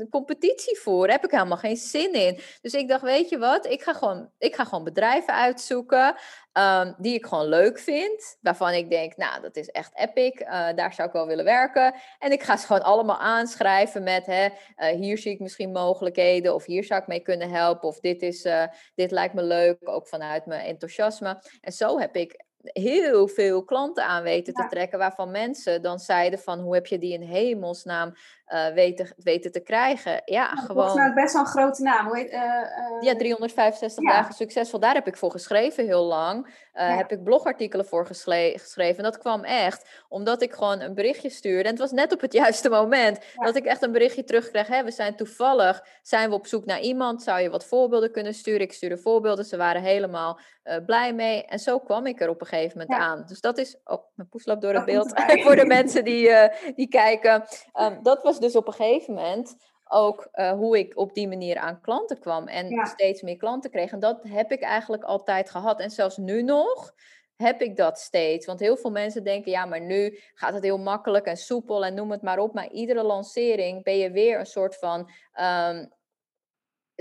[0.09, 1.07] competitie voor.
[1.07, 2.39] heb ik helemaal geen zin in.
[2.61, 6.15] Dus ik dacht, weet je wat, ik ga gewoon, ik ga gewoon bedrijven uitzoeken
[6.53, 8.37] um, die ik gewoon leuk vind.
[8.41, 10.41] Waarvan ik denk, nou, dat is echt epic.
[10.41, 11.93] Uh, daar zou ik wel willen werken.
[12.19, 16.53] En ik ga ze gewoon allemaal aanschrijven met, hè, uh, hier zie ik misschien mogelijkheden.
[16.53, 17.87] Of hier zou ik mee kunnen helpen.
[17.87, 18.63] Of dit, is, uh,
[18.95, 21.43] dit lijkt me leuk, ook vanuit mijn enthousiasme.
[21.61, 26.39] En zo heb ik heel veel klanten aan weten te trekken, waarvan mensen dan zeiden
[26.39, 28.13] van hoe heb je die in hemelsnaam
[28.53, 30.21] uh, weten, weten te krijgen.
[30.25, 30.89] Ja, gewoon.
[30.89, 32.05] Volgens best wel een grote naam.
[32.05, 33.01] Hoe heet, uh, uh...
[33.01, 34.79] Ja, 365 dagen succesvol.
[34.79, 36.65] Daar heb ik voor geschreven heel lang.
[36.73, 36.95] Ja.
[36.95, 38.97] Heb ik blogartikelen voor geschreven.
[38.97, 41.63] En dat kwam echt omdat ik gewoon een berichtje stuurde.
[41.63, 44.67] En het was net op het juiste moment dat ik echt een berichtje terugkreeg.
[44.67, 47.23] Hè, we zijn toevallig, zijn we op zoek naar iemand.
[47.23, 48.61] Zou je wat voorbeelden kunnen sturen?
[48.61, 49.45] Ik stuurde voorbeelden.
[49.45, 50.39] Ze waren helemaal
[50.85, 51.45] blij mee.
[51.45, 53.23] En zo kwam ik er op een gegeven moment aan.
[53.27, 53.77] Dus dat is...
[53.83, 55.21] Oh, mijn poes loopt door het beeld.
[55.45, 56.29] voor de mensen die,
[56.75, 57.45] die kijken.
[57.79, 59.55] Um, dat was dus op een gegeven moment
[59.87, 63.91] ook uh, hoe ik op die manier aan klanten kwam en steeds meer klanten kreeg.
[63.91, 65.79] En dat heb ik eigenlijk altijd gehad.
[65.79, 66.93] En zelfs nu nog
[67.35, 68.45] heb ik dat steeds.
[68.45, 71.93] Want heel veel mensen denken, ja, maar nu gaat het heel makkelijk en soepel en
[71.93, 72.53] noem het maar op.
[72.53, 74.99] Maar iedere lancering ben je weer een soort van
[75.39, 75.91] um,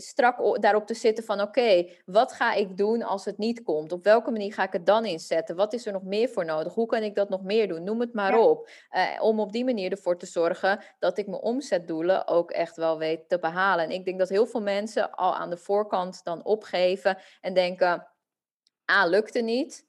[0.02, 3.92] strak daarop te zitten van oké, wat ga ik doen als het niet komt?
[3.92, 5.56] Op welke manier ga ik het dan inzetten?
[5.56, 6.74] Wat is er nog meer voor nodig?
[6.74, 7.84] Hoe kan ik dat nog meer doen?
[7.84, 8.68] Noem het maar op.
[8.90, 12.98] Uh, om op die manier ervoor te zorgen dat ik mijn omzetdoelen ook echt wel
[12.98, 13.84] weet te behalen.
[13.84, 18.08] En ik denk dat heel veel mensen al aan de voorkant dan opgeven en denken,
[18.84, 19.86] ah, lukte niet,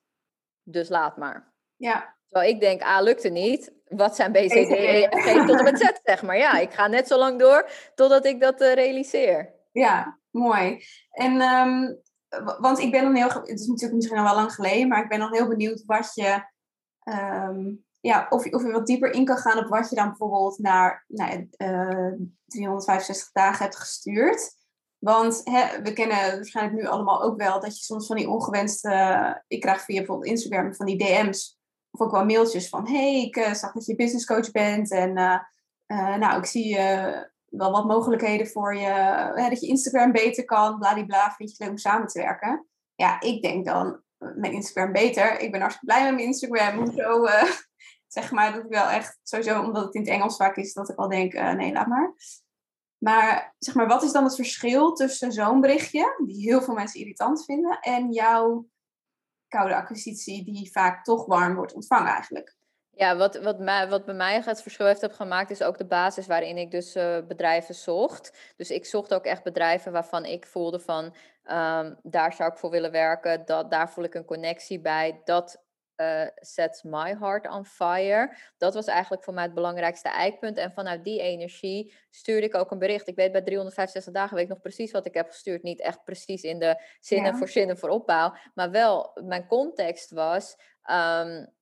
[0.63, 1.53] dus laat maar.
[1.75, 2.15] Ja.
[2.27, 4.73] Terwijl ik denk, ah, lukte niet, wat zijn BCD,
[5.09, 6.37] G tot en met Z, zeg maar.
[6.37, 9.55] Ja, ik ga net zo lang door totdat ik dat uh, realiseer.
[9.77, 10.83] Ja, mooi.
[11.09, 12.01] En, um,
[12.59, 15.09] want ik ben dan heel, het is natuurlijk misschien al wel lang geleden, maar ik
[15.09, 16.43] ben dan heel benieuwd wat je,
[17.03, 20.57] um, ja, of, of je wat dieper in kan gaan op wat je dan bijvoorbeeld
[20.57, 22.13] naar nou, uh,
[22.45, 24.55] 365 dagen hebt gestuurd.
[24.97, 29.43] Want hè, we kennen waarschijnlijk nu allemaal ook wel dat je soms van die ongewenste,
[29.47, 31.59] ik krijg via bijvoorbeeld Instagram van die DM's
[31.91, 35.17] of ook wel mailtjes van, hey, ik uh, zag dat je business coach bent en
[35.17, 36.77] uh, nou, ik zie
[37.49, 38.89] wel wat mogelijkheden voor je,
[39.35, 42.67] hè, dat je Instagram beter kan, bladibla, vind je het leuk om samen te werken?
[42.95, 45.39] Ja, ik denk dan, mijn Instagram beter.
[45.39, 46.91] Ik ben hartstikke blij met mijn Instagram.
[46.91, 47.43] Zo, uh,
[48.07, 50.89] zeg maar, dat ik wel echt, sowieso omdat het in het Engels vaak is, dat
[50.89, 52.13] ik al denk, uh, nee, laat maar.
[52.97, 56.99] Maar zeg maar, wat is dan het verschil tussen zo'n berichtje, die heel veel mensen
[56.99, 58.67] irritant vinden, en jouw
[59.47, 62.56] koude acquisitie, die vaak toch warm wordt ontvangen eigenlijk?
[62.97, 66.27] Ja, wat, wat, mij, wat bij mij het verschil heeft gemaakt, is ook de basis
[66.27, 68.53] waarin ik dus uh, bedrijven zocht.
[68.55, 71.03] Dus ik zocht ook echt bedrijven waarvan ik voelde van,
[71.43, 75.65] um, daar zou ik voor willen werken, dat, daar voel ik een connectie bij, dat
[75.97, 78.35] uh, sets my heart on fire.
[78.57, 80.57] Dat was eigenlijk voor mij het belangrijkste eikpunt.
[80.57, 83.07] En vanuit die energie stuurde ik ook een bericht.
[83.07, 85.63] Ik weet bij 365 dagen weet ik nog precies wat ik heb gestuurd.
[85.63, 87.37] Niet echt precies in de zinnen ja.
[87.37, 88.33] voor zinnen voor opbouw.
[88.53, 90.55] Maar wel, mijn context was...
[90.91, 91.55] Um,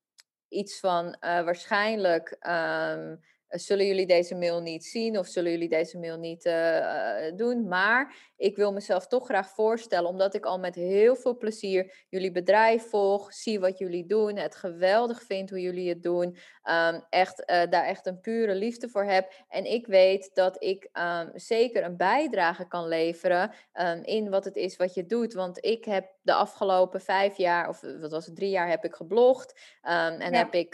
[0.56, 3.20] iets van uh, waarschijnlijk um,
[3.60, 7.68] zullen jullie deze mail niet zien of zullen jullie deze mail niet uh, doen.
[7.68, 12.32] Maar ik wil mezelf toch graag voorstellen, omdat ik al met heel veel plezier jullie
[12.32, 17.40] bedrijf volg, zie wat jullie doen, het geweldig vind hoe jullie het doen, um, echt,
[17.40, 19.32] uh, daar echt een pure liefde voor heb.
[19.50, 24.56] En ik weet dat ik um, zeker een bijdrage kan leveren um, in wat het
[24.56, 25.34] is wat je doet.
[25.34, 28.96] Want ik heb de afgelopen vijf jaar, of wat was het, drie jaar, heb ik
[28.96, 29.60] geblogd.
[29.82, 30.30] en ja.
[30.30, 30.74] heb, ik,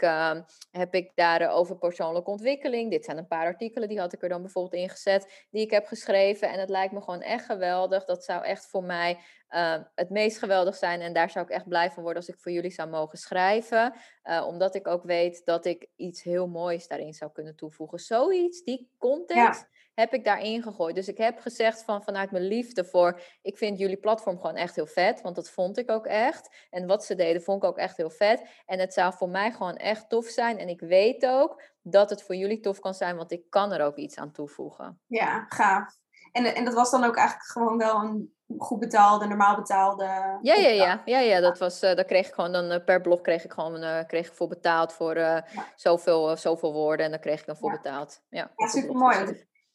[0.70, 2.71] heb ik daar over persoonlijke ontwikkeling.
[2.72, 5.70] Dit zijn een paar artikelen, die had ik er dan bijvoorbeeld in gezet, die ik
[5.70, 6.48] heb geschreven.
[6.48, 8.04] En het lijkt me gewoon echt geweldig.
[8.04, 9.18] Dat zou echt voor mij
[9.50, 11.00] uh, het meest geweldig zijn.
[11.00, 13.94] En daar zou ik echt blij van worden als ik voor jullie zou mogen schrijven.
[14.24, 17.98] Uh, omdat ik ook weet dat ik iets heel moois daarin zou kunnen toevoegen.
[17.98, 20.94] Zoiets, die context heb ik daarin gegooid.
[20.94, 24.74] Dus ik heb gezegd van vanuit mijn liefde voor, ik vind jullie platform gewoon echt
[24.74, 26.66] heel vet, want dat vond ik ook echt.
[26.70, 28.42] En wat ze deden vond ik ook echt heel vet.
[28.66, 30.58] En het zou voor mij gewoon echt tof zijn.
[30.58, 33.84] En ik weet ook dat het voor jullie tof kan zijn, want ik kan er
[33.84, 35.00] ook iets aan toevoegen.
[35.06, 36.00] Ja, gaaf.
[36.32, 40.04] En, en dat was dan ook eigenlijk gewoon wel een goed betaalde, normaal betaalde.
[40.42, 41.40] Ja, ja, ja, ja, ja.
[41.40, 43.98] Dat was, uh, daar kreeg ik gewoon dan uh, per blog kreeg ik gewoon uh,
[44.06, 45.44] kreeg ik voor betaald voor ja.
[45.76, 47.76] zoveel, zoveel woorden en dan kreeg ik dan voor ja.
[47.76, 48.22] betaald.
[48.28, 49.16] Ja, ja super mooi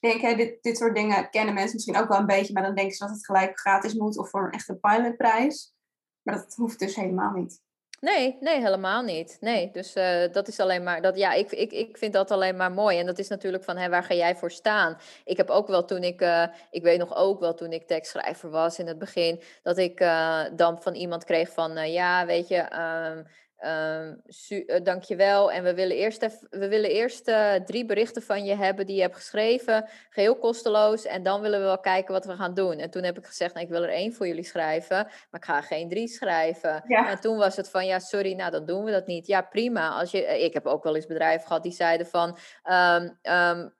[0.07, 2.75] denk, hè, dit, dit soort dingen kennen mensen misschien ook wel een beetje, maar dan
[2.75, 5.73] denken ze dat het gelijk gratis moet of voor een echte pilotprijs.
[6.21, 7.65] Maar dat hoeft dus helemaal niet.
[7.99, 9.37] Nee, nee, helemaal niet.
[9.39, 12.55] Nee, dus uh, dat is alleen maar, dat, ja, ik, ik, ik vind dat alleen
[12.55, 12.99] maar mooi.
[12.99, 14.97] En dat is natuurlijk van, hé, waar ga jij voor staan?
[15.23, 18.49] Ik heb ook wel toen ik, uh, ik weet nog ook wel toen ik tekstschrijver
[18.49, 22.65] was in het begin, dat ik uh, dan van iemand kreeg van, ja, weet je,
[22.69, 23.25] su-
[23.59, 25.51] uh, dankjewel.
[25.51, 28.95] En we willen eerst, even, we willen eerst uh, drie berichten van je hebben die
[28.95, 29.89] je hebt geschreven.
[30.09, 31.05] Geheel kosteloos.
[31.05, 32.79] En dan willen we wel kijken wat we gaan doen.
[32.79, 34.97] En toen heb ik gezegd, nou, ik wil er één voor jullie schrijven.
[35.05, 36.83] Maar ik ga geen drie schrijven.
[36.87, 37.09] Ja.
[37.09, 39.27] En toen was het van, ja, sorry, nou dan doen we dat niet.
[39.27, 39.89] Ja, prima.
[39.89, 42.37] Als je, ik heb ook wel eens bedrijven gehad die zeiden van...
[42.63, 43.75] Um, um,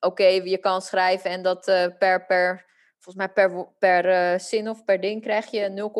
[0.00, 2.64] Oké, okay, je kan schrijven en dat uh, per, per
[2.98, 5.90] volgens mij per, per uh, zin of per ding krijg je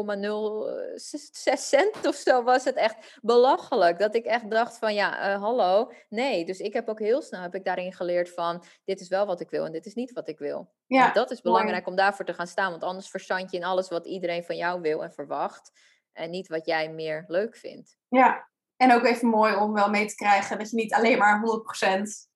[1.45, 2.43] 0,06 cent of zo.
[2.43, 3.99] Was het echt belachelijk.
[3.99, 5.93] Dat ik echt dacht van ja, uh, hallo.
[6.09, 9.27] Nee, dus ik heb ook heel snel heb ik daarin geleerd van dit is wel
[9.27, 10.73] wat ik wil en dit is niet wat ik wil.
[10.87, 11.91] Ja, en dat is belangrijk mooi.
[11.91, 12.71] om daarvoor te gaan staan.
[12.71, 15.71] Want anders verzand je in alles wat iedereen van jou wil en verwacht.
[16.13, 17.97] En niet wat jij meer leuk vindt.
[18.09, 21.43] Ja, en ook even mooi om wel mee te krijgen dat je niet alleen maar
[22.01, 22.28] 100%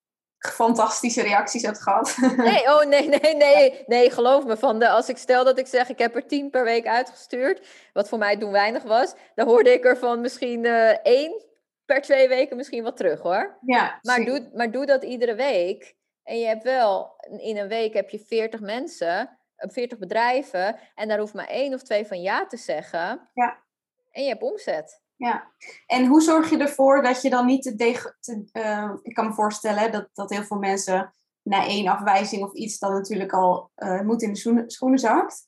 [0.51, 2.17] fantastische reacties hebt gehad.
[2.37, 3.83] Nee, oh nee, nee, nee.
[3.85, 4.57] Nee, geloof me.
[4.57, 7.67] Van de, als ik stel dat ik zeg, ik heb er tien per week uitgestuurd,
[7.93, 11.43] wat voor mij doen weinig was, dan hoorde ik er van misschien uh, één
[11.85, 13.57] per twee weken misschien wat terug hoor.
[13.61, 15.95] Ja, maar, doe, maar doe dat iedere week.
[16.23, 21.19] En je hebt wel, in een week heb je 40 mensen, 40 bedrijven, en daar
[21.19, 23.29] hoeft maar één of twee van ja te zeggen.
[23.33, 23.63] Ja.
[24.11, 25.02] En je hebt omzet.
[25.23, 25.51] Ja,
[25.85, 27.75] en hoe zorg je ervoor dat je dan niet te,
[28.19, 32.53] te uh, ik kan me voorstellen dat, dat heel veel mensen na één afwijzing of
[32.53, 35.47] iets dan natuurlijk al uh, moet in de schoenen, zakt.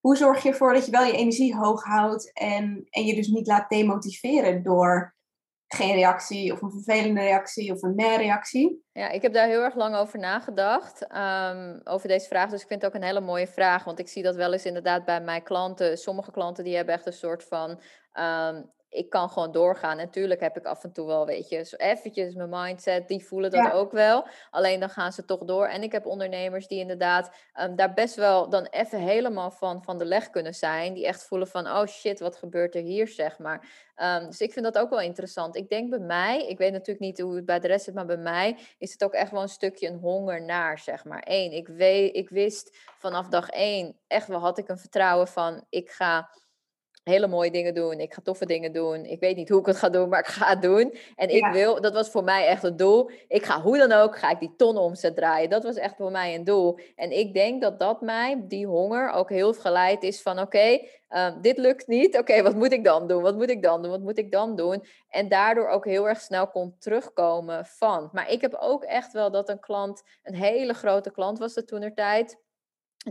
[0.00, 3.28] Hoe zorg je ervoor dat je wel je energie hoog houdt en, en je dus
[3.28, 5.14] niet laat demotiveren door
[5.66, 8.84] geen reactie of een vervelende reactie of een nee-reactie?
[8.92, 12.50] Ja, ik heb daar heel erg lang over nagedacht, um, over deze vraag.
[12.50, 14.64] Dus ik vind het ook een hele mooie vraag, want ik zie dat wel eens
[14.64, 15.98] inderdaad bij mijn klanten.
[15.98, 17.70] Sommige klanten die hebben echt een soort van
[18.12, 19.96] um, ik kan gewoon doorgaan.
[19.96, 23.50] Natuurlijk heb ik af en toe wel, weet je, zo eventjes mijn mindset, die voelen
[23.50, 23.72] dat ja.
[23.72, 24.26] ook wel.
[24.50, 25.66] Alleen dan gaan ze toch door.
[25.66, 27.30] En ik heb ondernemers die inderdaad
[27.60, 30.94] um, daar best wel dan even helemaal van, van de leg kunnen zijn.
[30.94, 33.84] Die echt voelen van, oh shit, wat gebeurt er hier, zeg maar.
[34.02, 35.56] Um, dus ik vind dat ook wel interessant.
[35.56, 38.06] Ik denk bij mij, ik weet natuurlijk niet hoe het bij de rest zit, maar
[38.06, 41.22] bij mij is het ook echt wel een stukje een honger naar, zeg maar.
[41.26, 45.64] Eén, ik, weet, ik wist vanaf dag één, echt wel had ik een vertrouwen van,
[45.68, 46.30] ik ga
[47.10, 48.00] hele mooie dingen doen.
[48.00, 49.04] Ik ga toffe dingen doen.
[49.04, 50.94] Ik weet niet hoe ik het ga doen, maar ik ga het doen.
[51.16, 51.52] En ik ja.
[51.52, 53.10] wil, dat was voor mij echt het doel.
[53.28, 55.50] Ik ga hoe dan ook, ga ik die ton omzet draaien.
[55.50, 56.78] Dat was echt voor mij een doel.
[56.96, 60.90] En ik denk dat dat mij, die honger, ook heel geleid is van oké, okay,
[61.08, 62.08] um, dit lukt niet.
[62.08, 63.22] Oké, okay, wat moet ik dan doen?
[63.22, 63.90] Wat moet ik dan doen?
[63.90, 64.84] Wat moet ik dan doen?
[65.08, 68.08] En daardoor ook heel erg snel kon terugkomen van.
[68.12, 71.66] Maar ik heb ook echt wel dat een klant, een hele grote klant was er
[71.66, 72.44] toen er tijd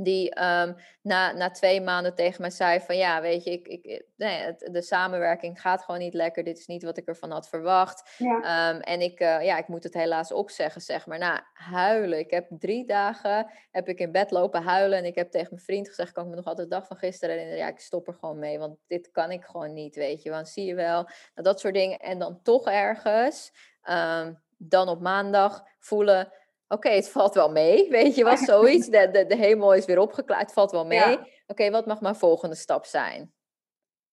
[0.02, 4.06] die um, na, na twee maanden tegen mij zei van ja, weet je, ik, ik,
[4.16, 6.44] nee, het, de samenwerking gaat gewoon niet lekker.
[6.44, 8.16] Dit is niet wat ik ervan had verwacht.
[8.18, 8.70] Ja.
[8.70, 11.18] Um, en ik, uh, ja, ik moet het helaas opzeggen, zeg maar.
[11.18, 12.20] Nou, huilen.
[12.20, 14.98] Ik heb drie dagen heb ik in bed lopen huilen.
[14.98, 16.98] En ik heb tegen mijn vriend gezegd, kan ik me nog altijd de dag van
[16.98, 17.66] gisteren herinneren.
[17.66, 20.30] Ja, ik stop er gewoon mee, want dit kan ik gewoon niet, weet je.
[20.30, 22.00] Want zie je wel, nou, dat soort dingen.
[22.00, 23.52] En dan toch ergens,
[23.90, 26.32] um, dan op maandag voelen
[26.68, 28.88] Oké, okay, het valt wel mee, weet je wat, zoiets.
[28.88, 31.00] De, de, de hemel is weer opgeklaard, het valt wel mee.
[31.00, 31.12] Ja.
[31.14, 33.34] Oké, okay, wat mag mijn volgende stap zijn?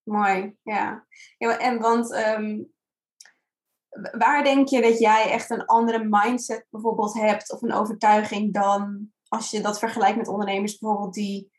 [0.03, 1.07] Mooi, ja.
[1.37, 2.73] ja en want um,
[4.11, 9.11] waar denk je dat jij echt een andere mindset bijvoorbeeld hebt of een overtuiging dan
[9.27, 11.51] als je dat vergelijkt met ondernemers bijvoorbeeld die,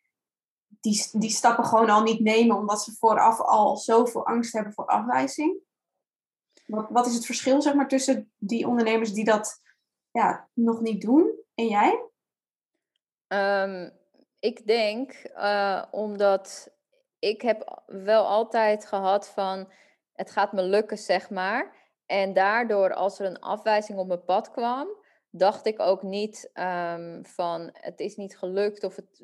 [0.80, 4.87] die, die stappen gewoon al niet nemen omdat ze vooraf al zoveel angst hebben voor
[4.87, 5.59] afwijzing?
[6.66, 9.62] Wat, wat is het verschil zeg maar tussen die ondernemers die dat
[10.14, 11.33] ja, nog niet doen.
[11.55, 12.03] En jij?
[13.29, 13.90] Um,
[14.38, 16.70] ik denk uh, omdat
[17.18, 19.68] ik heb wel altijd gehad van
[20.12, 21.74] het gaat me lukken, zeg maar.
[22.07, 24.88] En daardoor, als er een afwijzing op mijn pad kwam,
[25.31, 29.20] dacht ik ook niet ehm, van het is niet gelukt of het,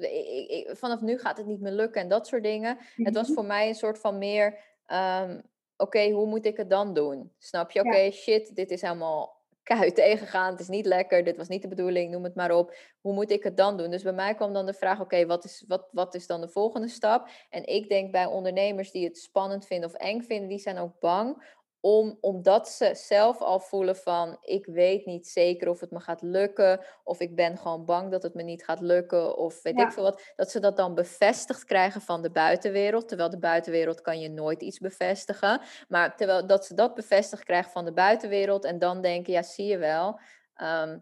[0.49, 2.79] ik, vanaf nu gaat het niet meer lukken en dat soort dingen.
[2.97, 3.35] Het was Mhm.
[3.37, 5.41] voor mij een soort van meer, ehm,
[5.77, 7.33] oké, hoe moet ik het dan doen?
[7.39, 7.81] Snap je?
[7.81, 11.69] Oké, shit, dit is helemaal keihard tegengaan, het is niet lekker, dit was niet de
[11.69, 12.77] bedoeling, noem het maar op.
[13.01, 13.91] Hoe moet ik het dan doen?
[13.91, 16.49] Dus bij mij kwam dan de vraag, oké, wat, is, wat, wat is dan de
[16.49, 17.29] volgende stap?
[17.51, 21.01] En ik denk bij ondernemers die het spannend vinden of eng vinden, die zijn ook
[21.01, 26.01] bang om, omdat ze zelf al voelen van ik weet niet zeker of het me
[26.01, 29.79] gaat lukken, of ik ben gewoon bang dat het me niet gaat lukken, of weet
[29.79, 29.85] Ja.
[29.87, 33.09] ik veel wat, dat ze dat dan bevestigd krijgen van de buitenwereld.
[33.09, 35.61] Terwijl de buitenwereld kan je nooit iets bevestigen.
[35.89, 39.67] Maar terwijl dat ze dat bevestigd krijgen van de buitenwereld en dan denken, ja, zie
[39.67, 40.21] je wel.
[40.55, 40.99] ehm,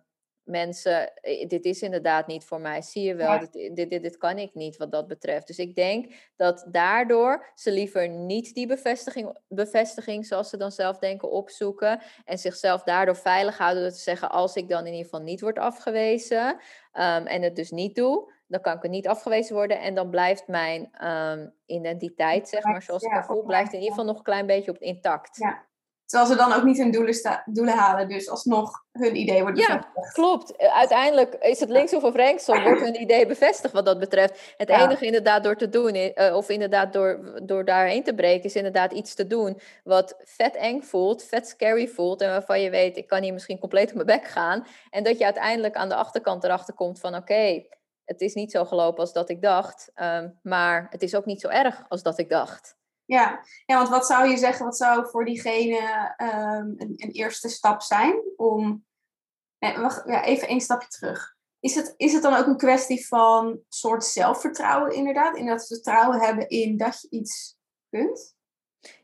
[0.48, 2.82] mensen, eh, dit is inderdaad niet voor mij.
[2.82, 3.38] Zie je wel, Ja.
[3.38, 5.46] dit, dit, dit, dit kan ik niet wat dat betreft.
[5.46, 10.98] Dus ik denk dat daardoor ze liever niet die bevestiging, bevestiging, zoals ze dan zelf
[10.98, 12.00] denken, opzoeken.
[12.24, 15.40] En zichzelf daardoor veilig houden door te zeggen, als ik dan in ieder geval niet
[15.40, 16.60] word afgewezen
[16.92, 19.80] ehm, en het dus niet doe, dan kan ik er niet afgewezen worden.
[19.80, 23.78] En dan blijft mijn ehm, identiteit, zeg maar, zoals ik Ja, me voel, blijft in
[23.78, 25.36] ieder geval nog een klein beetje op intact.
[25.36, 25.66] Ja.
[26.08, 29.58] Terwijl ze dan ook niet hun doelen, sta- doelen halen, dus alsnog hun idee wordt
[29.58, 30.12] Ja, bevestigd.
[30.14, 30.56] Klopt.
[30.56, 34.54] Eh, Uiteindelijk is het links of rechtsom, wordt hun idee bevestigd wat dat betreft.
[34.56, 34.84] Het Ja.
[34.84, 38.92] enige inderdaad door te doen, eh, of inderdaad door, door daarheen te breken, is inderdaad
[38.92, 42.20] iets te doen wat vet eng voelt, vet scary voelt.
[42.20, 44.66] En waarvan je weet, ik kan hier misschien compleet op mijn bek gaan.
[44.90, 47.62] En dat je uiteindelijk aan de achterkant erachter komt van, oké,
[48.04, 49.90] het is niet zo gelopen als dat ik dacht.
[49.94, 52.76] ehm, maar het is ook niet zo erg als dat ik dacht.
[53.08, 53.44] Ja.
[53.66, 57.82] ja, want wat zou je zeggen, wat zou voor diegene ehm, een, een eerste stap
[57.82, 58.86] zijn om...
[59.58, 61.36] Ja, even één stapje terug.
[61.60, 65.36] Is het, is het dan ook een kwestie van soort zelfvertrouwen inderdaad?
[65.36, 67.56] In dat vertrouwen hebben in dat je iets
[67.90, 68.36] kunt?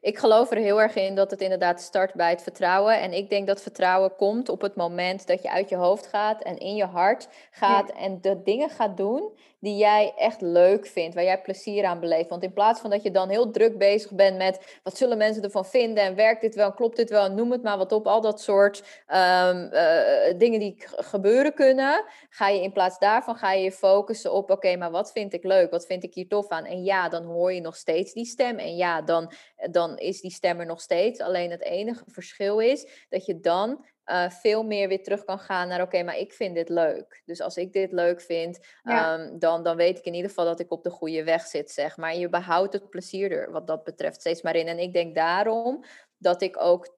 [0.01, 3.01] Ik geloof er heel erg in dat het inderdaad start bij het vertrouwen.
[3.01, 6.43] En ik denk dat vertrouwen komt op het moment dat je uit je hoofd gaat
[6.43, 9.33] en in je hart gaat en de dingen gaat doen
[9.65, 12.29] die jij echt leuk vindt, waar jij plezier aan beleeft.
[12.29, 15.43] Want in plaats van dat je dan heel druk bezig bent met wat zullen mensen
[15.43, 18.21] ervan vinden en werkt dit wel, klopt dit wel, noem het maar wat op, al
[18.21, 23.65] dat soort ehm, eh, dingen die gebeuren kunnen, ga je in plaats daarvan ga je
[23.65, 26.65] je focussen op, oké, maar wat vind ik leuk, wat vind ik hier tof aan?
[26.65, 29.33] En ja, dan hoor je nog steeds die stem en ja, dan
[29.71, 31.21] dan is die stem er nog steeds.
[31.21, 35.69] Alleen het enige verschil is dat je dan eh, veel meer weer terug kan gaan
[35.69, 37.23] naar oké, maar ik vind dit leuk.
[37.25, 39.19] Dus als ik dit leuk vind, Ja.
[39.19, 41.71] ehm, dan, dan weet ik in ieder geval dat ik op de goede weg zit,
[41.71, 42.17] zeg maar.
[42.17, 44.67] Je behoudt het plezier er wat dat betreft steeds maar in.
[44.69, 45.85] En ik denk daarom
[46.19, 46.97] dat ik ook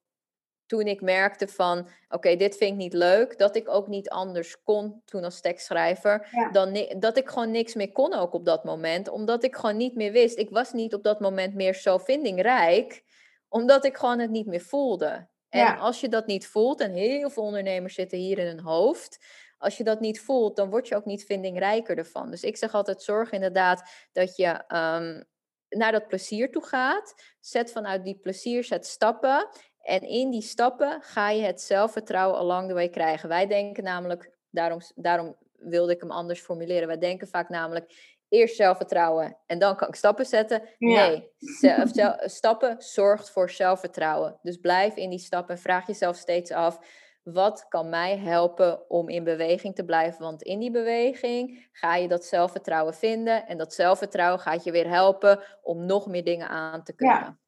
[0.67, 4.63] toen ik merkte van oké, dit vind ik niet leuk, dat ik ook niet anders
[4.63, 6.51] kon toen als tekstschrijver, Ja.
[6.51, 9.95] dan dat ik gewoon niks meer kon ook op dat moment, omdat ik gewoon niet
[9.95, 10.39] meer wist.
[10.39, 13.03] Ik was niet op dat moment meer zo vindingrijk,
[13.49, 15.29] omdat ik gewoon het niet meer voelde.
[15.49, 15.75] En Ja.
[15.77, 19.25] als je dat niet voelt, en heel veel ondernemers zitten hier in hun hoofd,
[19.59, 22.31] als je dat niet voelt, dan word je ook niet vindingrijker ervan.
[22.31, 25.23] Dus ik zeg altijd, zorg inderdaad dat je ehm,
[25.69, 27.15] naar dat plezier toe gaat.
[27.41, 29.49] Zet vanuit die plezier, zet stappen.
[29.87, 33.29] En in die stappen ga je het zelfvertrouwen along the way krijgen.
[33.29, 36.87] Wij denken namelijk, daarom, daarom wilde ik hem anders formuleren.
[36.87, 40.63] Wij denken vaak namelijk, eerst zelfvertrouwen en dan kan ik stappen zetten.
[40.79, 41.09] Ja.
[41.09, 44.39] Nee, zelf, zelf- stappen zorgt voor zelfvertrouwen.
[44.43, 46.79] Dus blijf in die stappen en vraag jezelf steeds af,
[47.23, 50.23] wat kan mij helpen om in beweging te blijven?
[50.23, 54.89] Want in die beweging ga je dat zelfvertrouwen vinden en dat zelfvertrouwen gaat je weer
[54.89, 57.41] helpen om nog meer dingen aan te kunnen.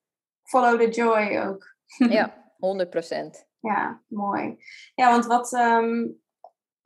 [0.43, 1.77] Follow the joy ook.
[2.17, 3.47] Ja, 100 procent.
[3.61, 4.57] Ja, mooi.
[4.95, 6.07] Ja, want wat, ehm,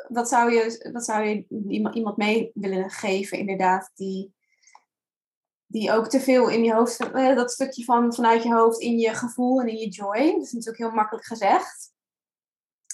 [0.08, 1.46] wat, zou je, wat zou je
[1.92, 4.34] iemand, mee willen geven, inderdaad, die,
[5.66, 8.98] die ook te veel in je hoofd, eh, dat stukje van vanuit je hoofd in
[8.98, 11.90] je gevoel en in je joy, dat is natuurlijk heel makkelijk gezegd.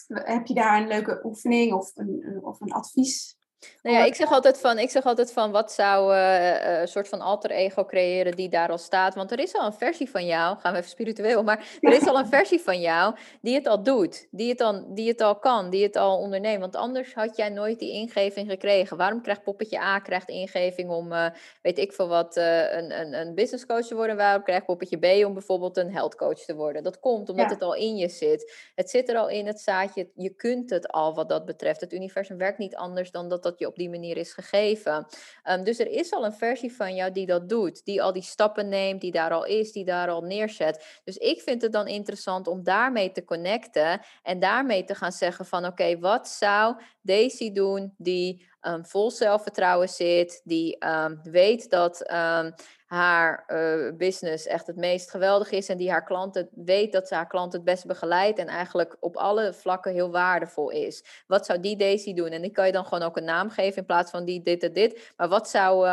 [0.07, 3.38] Heb je daar een leuke oefening of een- of een advies?
[3.83, 6.88] Nou ja, ik zeg altijd van, ik zeg altijd van wat zou eh, eh, een
[6.88, 9.14] soort van alter ego creëren die daar al staat.
[9.14, 12.07] Want er is al een versie van jou, gaan we even spiritueel, maar er is
[12.07, 15.38] al een versie van jou die het al doet, die het, dan, die het al
[15.38, 16.61] kan, die het al onderneemt.
[16.61, 18.97] Want anders had jij nooit die ingeving gekregen.
[18.97, 21.27] Waarom krijgt poppetje A krijgt ingeving om, eh,
[21.62, 24.16] weet ik veel wat, een, een, een business coach te worden?
[24.16, 26.83] Waarom krijgt poppetje B om bijvoorbeeld een health coach te worden?
[26.83, 27.53] Dat komt omdat Ja.
[27.53, 28.71] het al in je zit.
[28.75, 30.11] Het zit er al in, het zaadje.
[30.14, 31.81] Je kunt het al wat dat betreft.
[31.81, 35.07] Het universum werkt niet anders dan dat dat je op die manier is gegeven.
[35.43, 37.85] Ehm, dus er is al een versie van jou die dat doet.
[37.85, 41.01] Die al die stappen neemt, die daar al is, die daar al neerzet.
[41.05, 44.01] Dus ik vind het dan interessant om daarmee te connecten.
[44.23, 49.89] En daarmee te gaan zeggen van oké, wat zou Daisy doen die um, vol zelfvertrouwen
[49.89, 52.03] zit, die um, weet dat
[52.87, 57.15] haar uh, business echt het meest geweldig is en die haar klanten weet dat ze
[57.15, 61.05] haar klanten het best begeleidt en eigenlijk op alle vlakken heel waardevol is.
[61.27, 62.29] Wat zou die Daisy doen?
[62.29, 64.63] En die kan je dan gewoon ook een naam geven in plaats van die dit
[64.63, 65.13] en dit.
[65.17, 65.87] Maar wat zou,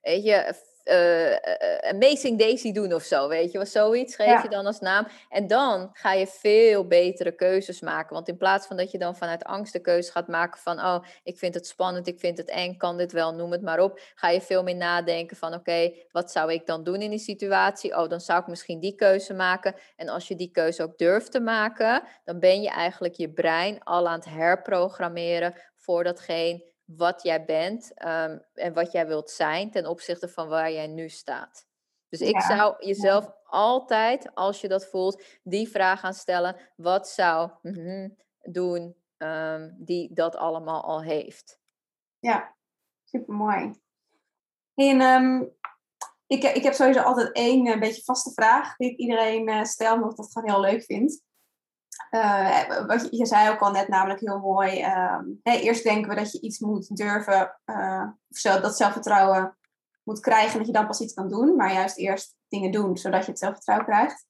[0.00, 0.54] weet je,
[0.88, 3.66] uh, Amazing Daisy doen of zo, weet je wel.
[3.66, 5.06] Zoiets geef je dan als naam.
[5.28, 8.14] En dan ga je veel betere keuzes maken.
[8.14, 10.78] Want in plaats van dat je dan vanuit angst de keuze gaat maken van...
[10.78, 13.80] oh, ik vind het spannend, ik vind het eng, kan dit wel, noem het maar
[13.80, 14.00] op.
[14.14, 17.96] Ga je veel meer nadenken van oké, wat zou ik dan doen in die situatie?
[17.96, 19.74] Oh, dan zou ik misschien die keuze maken.
[19.96, 22.02] En als je die keuze ook durft te maken...
[22.24, 27.94] dan ben je eigenlijk je brein al aan het herprogrammeren voor datgene wat jij bent
[27.94, 31.66] ehm, en wat jij wilt zijn ten opzichte van waar jij nu staat.
[32.08, 37.50] Dus ik zou jezelf altijd, als je dat voelt, die vraag gaan stellen: wat zou
[37.62, 41.60] mm doen um, die dat allemaal al heeft?
[42.18, 42.56] Ja,
[43.04, 43.72] super mooi.
[44.74, 45.56] En um,
[46.26, 49.94] ik, ik heb sowieso altijd één een beetje vaste vraag die ik iedereen uh, stel,
[49.94, 51.22] omdat ik dat gewoon heel leuk vind.
[52.86, 54.80] Wat je, zei ook al net namelijk heel mooi.
[54.80, 57.60] Uh, eerst denken we dat je iets moet durven,
[58.30, 59.56] of dat zelfvertrouwen
[60.02, 61.56] moet krijgen en dat je dan pas iets kan doen.
[61.56, 64.26] Maar juist eerst dingen doen, zodat je het zelfvertrouwen krijgt.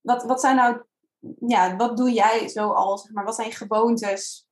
[0.00, 0.82] Wat, wat zijn nou,
[1.46, 4.48] ja, wat doe jij zo al, zeg maar, wat zijn gewoontes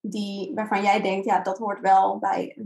[0.00, 2.56] die, waarvan jij denkt, ja, dat hoort wel bij,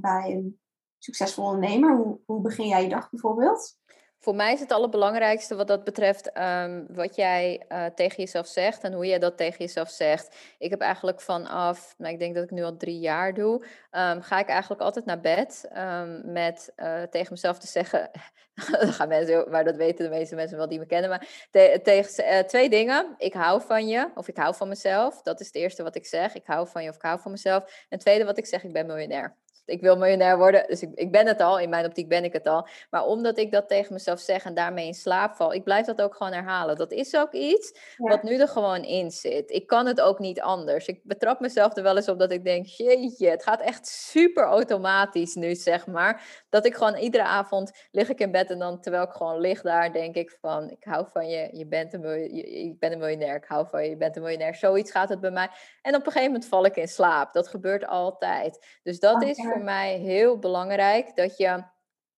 [0.00, 0.60] bij een
[0.98, 1.96] succesvol ondernemer?
[1.96, 3.76] Hoe, hoe begin jij je dag bijvoorbeeld?
[4.24, 8.82] Voor mij is het allerbelangrijkste wat dat betreft um, wat jij uh, tegen jezelf zegt
[8.82, 10.36] en hoe jij dat tegen jezelf zegt.
[10.58, 13.54] Ik heb eigenlijk vanaf, nou, ik denk dat ik nu al drie jaar doe,
[13.90, 18.10] um, ga ik eigenlijk altijd naar bed um, met uh, tegen mezelf te zeggen,
[18.96, 22.24] gaan mensen, maar dat weten de meeste mensen wel die me kennen, maar te, tegen
[22.24, 23.14] uh, twee dingen.
[23.18, 25.22] Ik hou van je of ik hou van mezelf.
[25.22, 26.34] Dat is het eerste wat ik zeg.
[26.34, 27.64] Ik hou van je of ik hou van mezelf.
[27.64, 29.36] En het tweede wat ik zeg, ik ben miljonair
[29.72, 30.64] ik wil miljonair worden.
[30.66, 31.58] Dus ik, ik ben het al.
[31.58, 32.66] In mijn optiek ben ik het al.
[32.90, 36.02] Maar omdat ik dat tegen mezelf zeg en daarmee in slaap val, ik blijf dat
[36.02, 36.76] ook gewoon herhalen.
[36.76, 39.50] Dat is ook iets wat nu er gewoon in zit.
[39.50, 40.86] Ik kan het ook niet anders.
[40.86, 44.44] Ik betrap mezelf er wel eens op dat ik denk, jeetje, het gaat echt super
[44.44, 46.44] automatisch nu, zeg maar.
[46.48, 49.62] Dat ik gewoon iedere avond lig ik in bed en dan terwijl ik gewoon lig
[49.62, 52.98] daar, denk ik van, ik hou van je, je bent een, je, je bent een
[52.98, 54.54] miljonair, ik hou van je, je bent een miljonair.
[54.54, 55.48] Zoiets gaat het bij mij.
[55.82, 57.32] En op een gegeven moment val ik in slaap.
[57.32, 58.66] Dat gebeurt altijd.
[58.82, 61.64] Dus dat is voor mij heel belangrijk dat je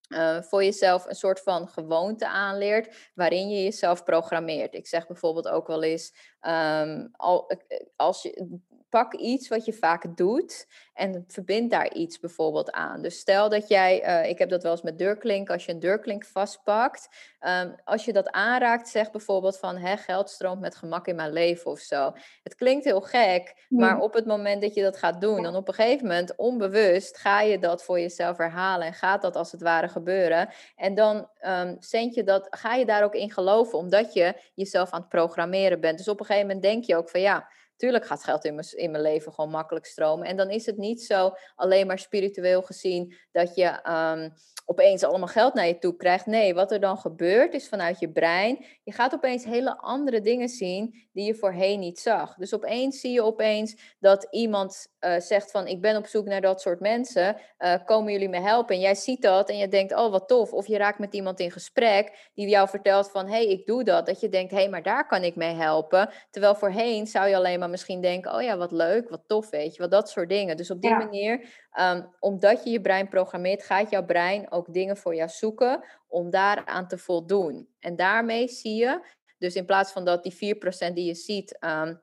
[0.09, 4.75] uh, voor jezelf een soort van gewoonte aanleert waarin je jezelf programmeert.
[4.75, 8.59] Ik zeg bijvoorbeeld ook wel eens, um, al, eh, als je,
[8.95, 13.03] pak iets wat je vaak doet en verbind daar iets bijvoorbeeld aan.
[13.03, 15.81] Dus stel dat jij, uh, ik heb dat wel eens met deurklink, als je een
[15.81, 17.09] deurklink vastpakt,
[17.41, 21.33] um, als je dat aanraakt, zeg bijvoorbeeld van hè, geld stroomt met gemak in mijn
[21.33, 22.13] leven of zo.
[22.43, 25.69] Het klinkt heel gek, maar op het moment dat je dat gaat doen, dan op
[25.69, 29.63] een gegeven moment onbewust ga je dat voor jezelf herhalen en gaat dat als het
[29.63, 30.49] ware gebeuren.
[30.77, 31.79] En dan um,
[32.11, 35.99] je dat, ga je daar ook in geloven, omdat je jezelf aan het programmeren bent.
[35.99, 37.49] Dus op een gegeven moment denk je ook van ja
[37.85, 38.55] Tuurlijk gaat geld in
[38.91, 40.27] mijn, leven gewoon makkelijk stromen.
[40.27, 44.33] En dan is het niet zo alleen maar spiritueel gezien dat je um,
[44.67, 46.27] opeens allemaal geld naar je toe krijgt.
[46.27, 48.65] Nee, wat er dan gebeurt is vanuit je brein.
[48.85, 52.35] Je gaat opeens hele andere dingen zien die je voorheen niet zag.
[52.35, 56.41] Dus opeens zie je opeens dat iemand uh, zegt van ik ben op zoek naar
[56.41, 57.37] dat soort mensen.
[57.59, 58.75] Uh, komen jullie me helpen?
[58.75, 60.53] En jij ziet dat en je denkt oh wat tof.
[60.53, 64.07] Of je raakt met iemand in gesprek die jou vertelt van hey, ik doe dat.
[64.07, 66.11] Dat je denkt hé hey, maar daar kan ik mee helpen.
[66.31, 69.75] Terwijl voorheen zou je alleen maar misschien denken oh ja wat leuk, wat tof weet
[69.75, 69.83] je.
[69.83, 70.57] Wat dat soort dingen.
[70.57, 71.49] Dus op die manier
[71.81, 76.31] um, omdat je je brein programmeert gaat jouw brein ook dingen voor jou zoeken om
[76.31, 77.69] daaraan te voldoen.
[77.81, 79.07] En daarmee zie je,
[79.39, 80.57] dus in plaats van dat die
[80.91, 82.03] 4% die je ziet, um,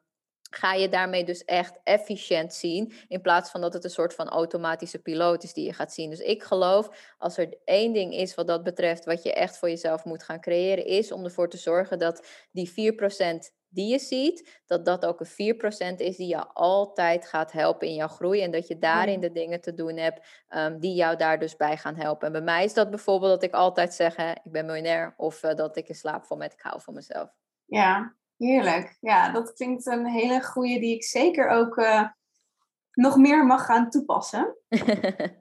[0.50, 4.30] ga je daarmee dus echt efficiënt zien, in plaats van dat het een soort van
[4.30, 6.10] automatische piloot is die je gaat zien.
[6.10, 9.70] Dus ik geloof, als er één ding is wat dat betreft, wat je echt voor
[9.70, 14.62] jezelf moet gaan creëren, is om ervoor te zorgen dat die 4% die je ziet,
[14.66, 15.56] dat dat ook een
[15.96, 18.42] 4% is die je altijd gaat helpen in jouw groei.
[18.42, 21.78] En dat je daarin de dingen te doen hebt um, die jou daar dus bij
[21.78, 22.28] gaan helpen.
[22.28, 25.14] En bij mij is dat bijvoorbeeld dat ik altijd zeg, hè, ik ben miljonair.
[25.18, 27.30] Of uh, dat ik in slaap val met ik hou van mezelf.
[27.66, 28.98] Ja, heerlijk.
[29.00, 32.08] Ja, dat klinkt een hele goede die ik zeker ook uh,
[32.92, 34.58] nog meer mag gaan toepassen.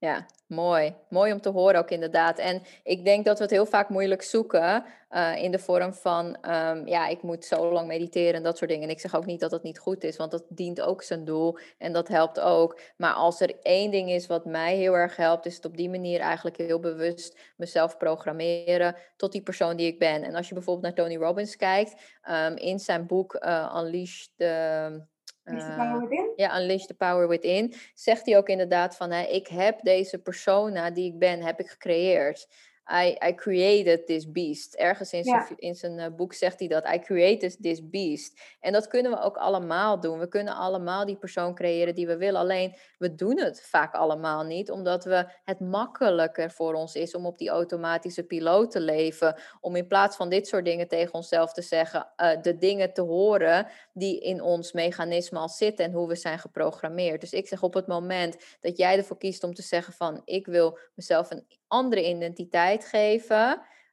[0.00, 0.26] ja.
[0.46, 2.38] Mooi, mooi om te horen ook inderdaad.
[2.38, 6.26] En ik denk dat we het heel vaak moeilijk zoeken uh, in de vorm van,
[6.26, 8.84] um, ja, ik moet zo lang mediteren en dat soort dingen.
[8.84, 11.24] En ik zeg ook niet dat dat niet goed is, want dat dient ook zijn
[11.24, 12.80] doel en dat helpt ook.
[12.96, 15.90] Maar als er één ding is wat mij heel erg helpt, is het op die
[15.90, 20.22] manier eigenlijk heel bewust mezelf programmeren tot die persoon die ik ben.
[20.22, 21.94] En als je bijvoorbeeld naar Tony Robbins kijkt,
[22.30, 25.08] um, in zijn boek uh, Unleash the
[25.44, 27.74] uh, ja, Unleash the Power Within.
[27.94, 31.68] Zegt hij ook inderdaad van, hè, ik heb deze persona die ik ben, heb ik
[31.68, 32.48] gecreëerd.
[32.90, 34.74] I, I created this beast.
[34.74, 36.88] Ergens in zijn, in zijn uh, boek zegt hij dat.
[36.94, 38.40] I created this beast.
[38.60, 40.18] En dat kunnen we ook allemaal doen.
[40.18, 42.40] We kunnen allemaal die persoon creëren die we willen.
[42.40, 47.26] Alleen we doen het vaak allemaal niet, omdat we het makkelijker voor ons is om
[47.26, 49.40] op die automatische piloot te leven.
[49.60, 53.02] Om in plaats van dit soort dingen tegen onszelf te zeggen, uh, de dingen te
[53.02, 57.20] horen die in ons mechanisme al zitten en hoe we zijn geprogrammeerd.
[57.20, 60.46] Dus ik zeg op het moment dat jij ervoor kiest om te zeggen van ik
[60.46, 63.50] wil mezelf een andere identiteit geven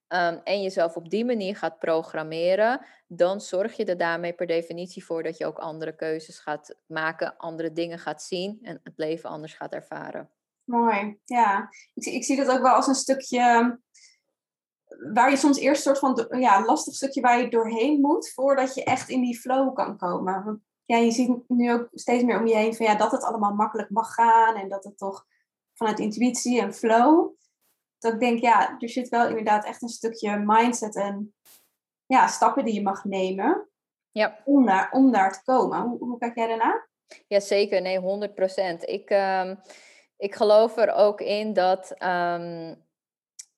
[0.07, 5.05] um, en jezelf op die manier gaat programmeren, dan zorg je er daarmee per definitie
[5.05, 9.29] voor dat je ook andere keuzes gaat maken, andere dingen gaat zien en het leven
[9.29, 10.29] anders gaat ervaren.
[10.63, 11.69] Mooi, ja.
[11.93, 13.79] Ik, ik zie dat ook wel als een stukje
[15.13, 18.75] waar je soms eerst een soort van ja, lastig stukje waar je doorheen moet voordat
[18.75, 20.65] je echt in die flow kan komen.
[20.85, 23.53] Ja, je ziet nu ook steeds meer om je heen van ja, dat het allemaal
[23.53, 25.25] makkelijk mag gaan en dat het toch
[25.73, 27.35] vanuit intuïtie en flow
[27.99, 31.33] dat ik denk, ja, er zit wel inderdaad echt een stukje mindset en
[32.05, 33.69] ja, stappen die je mag nemen
[34.11, 34.41] ja.
[34.45, 35.81] om, daar, om daar te komen.
[35.81, 36.87] Hoe, hoe kijk jij daarna?
[37.27, 37.81] Ja, zeker.
[37.81, 38.89] Nee, 100 procent.
[38.89, 39.59] Ik, um,
[40.17, 42.85] ik geloof er ook in dat um,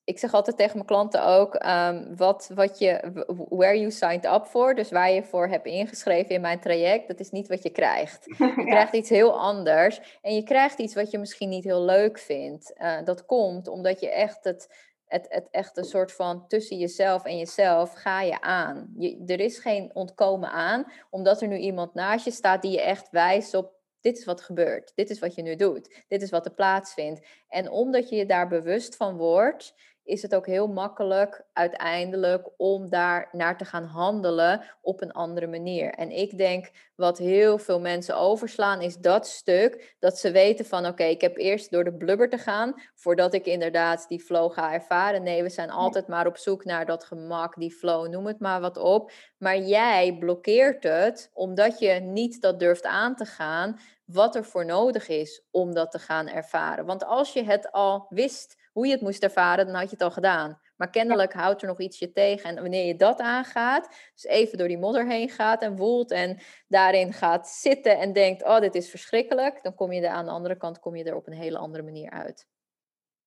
[0.10, 4.46] ik zeg altijd tegen mijn klanten ook, um, wat, wat je, where you signed up
[4.46, 7.70] for, dus waar je voor hebt ingeschreven in mijn traject, dat is niet wat je
[7.70, 8.26] krijgt.
[8.60, 12.20] Je krijgt iets heel anders en je krijgt iets wat je misschien niet heel leuk
[12.20, 12.74] vindt.
[12.78, 14.70] Uh, dat komt omdat je echt het,
[15.06, 18.94] het, het echt een soort van tussen jezelf en jezelf ga je aan.
[18.98, 22.82] Je, er is geen ontkomen aan, omdat er nu iemand naast je staat die je
[22.82, 26.30] echt wijst op dit is wat gebeurt, dit is wat je nu doet, dit is
[26.30, 27.28] wat er plaatsvindt.
[27.48, 29.74] En omdat je je daar bewust van wordt,
[30.10, 35.48] is het ook heel makkelijk uiteindelijk om daar naar te gaan handelen op een andere
[35.48, 35.90] manier.
[35.94, 40.86] En ik denk wat heel veel mensen overslaan is dat stuk dat ze weten van
[40.86, 44.74] oké, ik heb eerst door de blubber te gaan voordat ik inderdaad die flow ga
[44.74, 45.24] ervaren.
[45.24, 48.62] Nee, we zijn altijd maar op zoek naar dat gemak, die flow, noem het maar
[48.62, 49.12] wat op.
[49.38, 54.66] Maar jij blokkeert het omdat je niet dat durft aan te gaan wat er voor
[54.66, 56.86] nodig is om dat te gaan ervaren.
[56.86, 60.02] Want als je het al wist hoe je het moest ervaren, dan had je het
[60.02, 60.60] al gedaan.
[60.76, 62.50] Maar kennelijk houdt er nog iets je tegen.
[62.50, 66.40] En wanneer je dat aangaat, dus even door die modder heen gaat en woelt en
[66.68, 70.32] daarin gaat zitten en denkt, oh, dit is verschrikkelijk, dan kom je er aan de
[70.32, 72.48] andere kant kom je er op een hele andere manier uit.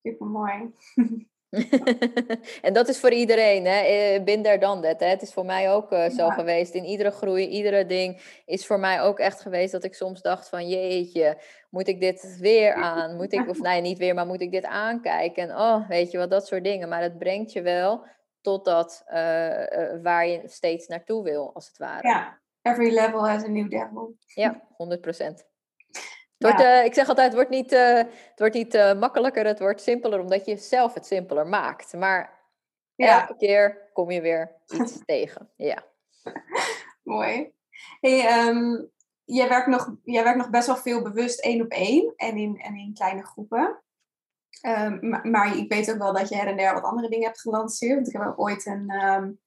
[0.01, 0.73] Super mooi.
[2.67, 3.79] en dat is voor iedereen, hè?
[3.79, 4.99] Eh, Binder dan dat.
[4.99, 5.07] Hè?
[5.07, 6.73] Het is voor mij ook uh, zo geweest.
[6.73, 10.49] In iedere groei, iedere ding is voor mij ook echt geweest dat ik soms dacht
[10.49, 11.37] van jeetje,
[11.69, 13.15] moet ik dit weer aan?
[13.15, 15.43] Moet ik, of nee, niet weer, maar moet ik dit aankijken?
[15.43, 16.89] En oh, weet je wat, dat soort dingen.
[16.89, 18.05] Maar het brengt je wel
[18.41, 19.13] tot dat uh,
[20.01, 22.07] waar je steeds naartoe wil, als het ware.
[22.07, 24.15] Ja, every level has a new devil.
[24.25, 25.45] Ja, 100 procent.
[26.43, 29.59] Wordt, uh, ik zeg altijd, het wordt niet, uh, het wordt niet uh, makkelijker, het
[29.59, 31.93] wordt simpeler, omdat je zelf het simpeler maakt.
[31.93, 32.39] Maar
[32.95, 33.21] ja.
[33.21, 35.49] elke keer kom je weer iets tegen.
[35.55, 35.83] Ja.
[37.03, 37.53] Mooi.
[37.99, 38.91] Hey, um,
[39.23, 42.59] jij, werkt nog, jij werkt nog best wel veel bewust één op één en in,
[42.61, 43.83] en in kleine groepen.
[44.67, 47.25] Um, maar, maar, ik weet ook wel dat je her en der wat andere dingen
[47.25, 47.95] hebt gelanceerd.
[47.95, 49.39] Want ik heb ook ooit een, um,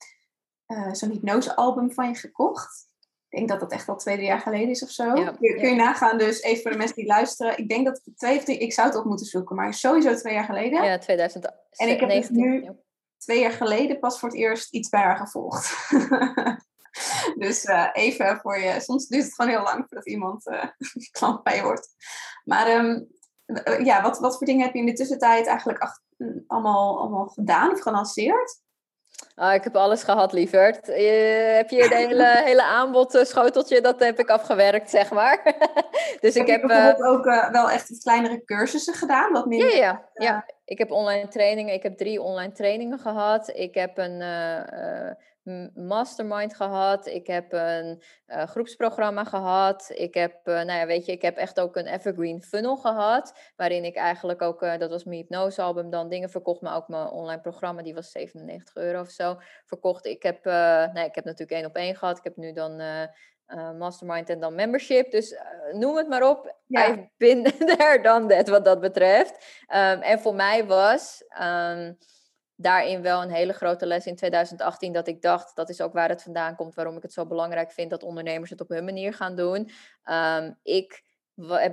[0.92, 2.88] zo'n hypnosealbum van je gekocht.
[3.28, 5.14] Ik denk dat dat echt al twee, drie jaar geleden is of zo.
[5.14, 7.58] Ja, kun, je nagaan, dus even voor de mensen die luisteren.
[7.58, 10.34] Ik denk dat twee of drie, ik zou het op moeten zoeken, maar sowieso twee
[10.34, 10.84] jaar geleden.
[10.84, 11.60] Ja, 2019.
[11.76, 12.70] En ik heb dus nu
[13.18, 15.76] twee jaar geleden pas voor het eerst iets bij haar gevolgd.
[17.44, 20.64] dus uh, even voor je, soms duurt het gewoon heel lang voordat iemand uh,
[21.18, 21.88] klant bij je wordt.
[22.44, 23.08] Maar um,
[23.84, 26.00] ja, wat, wat voor dingen heb je in de tussentijd eigenlijk ach,
[26.46, 28.64] allemaal, allemaal gedaan of gelanceerd?
[29.34, 30.88] Ah, ik heb alles gehad, lieverd.
[30.88, 30.96] Uh,
[31.56, 35.42] heb je de hele, hele aanbod eh, schoteltje, dat heb ik afgewerkt, zeg maar.
[36.20, 39.32] dus heb ik heb bijvoorbeeld ook uh, wel echt kleinere cursussen gedaan?
[39.32, 41.74] Wat meer, ja, ja, ja, ik heb online trainingen.
[41.74, 43.50] Ik heb drie online trainingen gehad.
[43.54, 44.22] Ik heb een
[45.74, 47.06] mastermind gehad.
[47.06, 49.90] Ik heb een uh, groepsprogramma gehad.
[49.94, 53.52] Ik heb, uh, nou ja, weet je, ik heb echt ook een evergreen funnel gehad.
[53.56, 56.60] Waarin ik eigenlijk ook, uh, dat was mijn hypnosealbum, dan dingen verkocht.
[56.60, 60.06] Maar ook mijn online programma, die was 97 euro of zo, verkocht.
[60.06, 60.44] Ik heb,
[60.92, 62.18] nee, ik heb natuurlijk één op één gehad.
[62.18, 62.82] Ik heb nu dan
[63.78, 65.10] mastermind en dan membership.
[65.10, 65.36] Dus
[65.72, 66.56] noem het maar op.
[66.66, 66.88] Ja.
[66.88, 67.42] I've been
[67.76, 69.64] there, done that, wat dat betreft.
[69.68, 71.24] Um, en voor mij was...
[71.42, 71.98] Um,
[72.56, 74.92] daarin wel een hele grote les in 2018.
[74.92, 77.72] Dat ik dacht, dat is ook waar het vandaan komt, waarom ik het zo belangrijk
[77.72, 79.70] vind dat ondernemers het op hun manier gaan doen.
[80.04, 81.04] Um, ik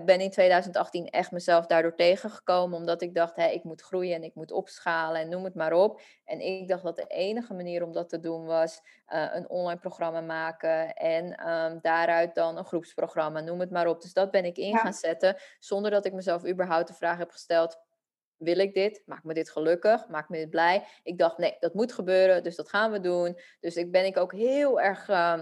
[0.06, 4.24] ben in 2018 echt mezelf daardoor tegengekomen, omdat ik dacht, hé, ik moet groeien en
[4.24, 6.02] ik moet opschalen en noem het maar op.
[6.26, 9.80] En ik dacht dat de enige manier om dat te doen was uh, een online
[9.80, 14.02] programma maken en um, daaruit dan een groepsprogramma, noem het maar op.
[14.02, 17.32] Dus dat ben ik in gaan zetten, zonder dat ik mezelf überhaupt de vraag heb
[17.32, 17.78] gesteld,
[18.38, 19.04] wil ik dit?
[19.06, 20.08] Maakt me dit gelukkig?
[20.08, 20.88] Maakt me dit blij?
[21.04, 23.40] Ik dacht, nee, dat moet gebeuren, dus dat gaan we doen.
[23.60, 25.40] Dus ik ben ik ook heel erg uh,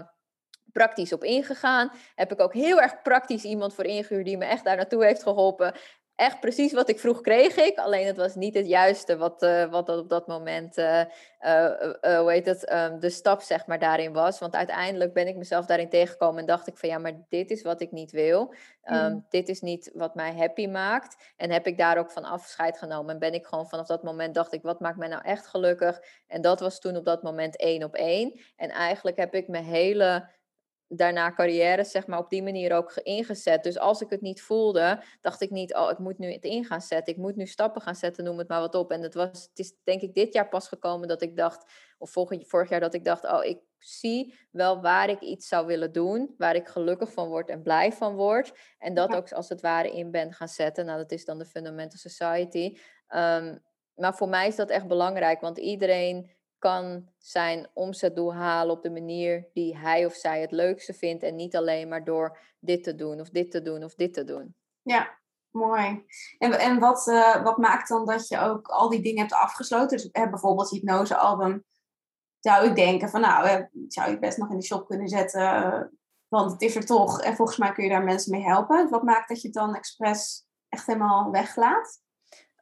[0.72, 1.92] praktisch op ingegaan.
[2.14, 5.22] Heb ik ook heel erg praktisch iemand voor ingehuurd die me echt daar naartoe heeft
[5.22, 5.74] geholpen
[6.22, 7.78] echt precies wat ik vroeg kreeg ik.
[7.78, 11.00] Alleen het was niet het juiste wat, uh, wat dat op dat moment, uh,
[11.40, 11.70] uh,
[12.18, 14.38] hoe heet het, um, de stap zeg maar daarin was.
[14.38, 17.62] Want uiteindelijk ben ik mezelf daarin tegengekomen en dacht ik van ja, maar dit is
[17.62, 18.54] wat ik niet wil.
[18.84, 21.32] Um, Dit is niet wat mij happy maakt.
[21.36, 23.14] En heb ik daar ook van afscheid genomen.
[23.14, 26.00] En ben ik gewoon vanaf dat moment dacht ik, wat maakt mij nou echt gelukkig?
[26.26, 28.40] En dat was toen op dat moment één op één.
[28.56, 30.28] En eigenlijk heb ik mijn hele
[30.96, 33.62] daarna carrière zeg maar op die manier ook ingezet.
[33.62, 36.64] Dus als ik het niet voelde, dacht ik niet, oh, ik moet nu het in
[36.64, 37.12] gaan zetten.
[37.12, 38.90] Ik moet nu stappen gaan zetten, noem het maar wat op.
[38.90, 42.10] En het, was, het is denk ik dit jaar pas gekomen dat ik dacht, of
[42.10, 45.92] vorig, vorig jaar dat ik dacht, oh, ik zie wel waar ik iets zou willen
[45.92, 48.52] doen, waar ik gelukkig van word en blij van word.
[48.78, 50.86] En dat ook als het ware in ben gaan zetten.
[50.86, 52.76] Nou, dat is dan de Fundamental Society.
[53.08, 53.62] Um,
[53.94, 56.30] maar voor mij is dat echt belangrijk, want iedereen
[56.62, 61.22] kan zijn omzetdoel halen op de manier die hij of zij het leukste vindt.
[61.22, 64.24] En niet alleen maar door dit te doen of dit te doen of dit te
[64.24, 64.54] doen.
[64.82, 65.18] Ja,
[65.50, 66.04] mooi.
[66.38, 69.96] En, en wat, uh, wat maakt dan dat je ook al die dingen hebt afgesloten?
[69.96, 71.64] Dus uh, bijvoorbeeld hypnosealbum.
[72.40, 75.98] Zou ik denken van nou, uh, zou je best nog in de shop kunnen zetten.
[76.28, 77.22] want het is er toch.
[77.22, 78.90] En volgens mij kun je daar mensen mee helpen.
[78.90, 82.00] Wat maakt dat je het dan expres echt helemaal weglaat?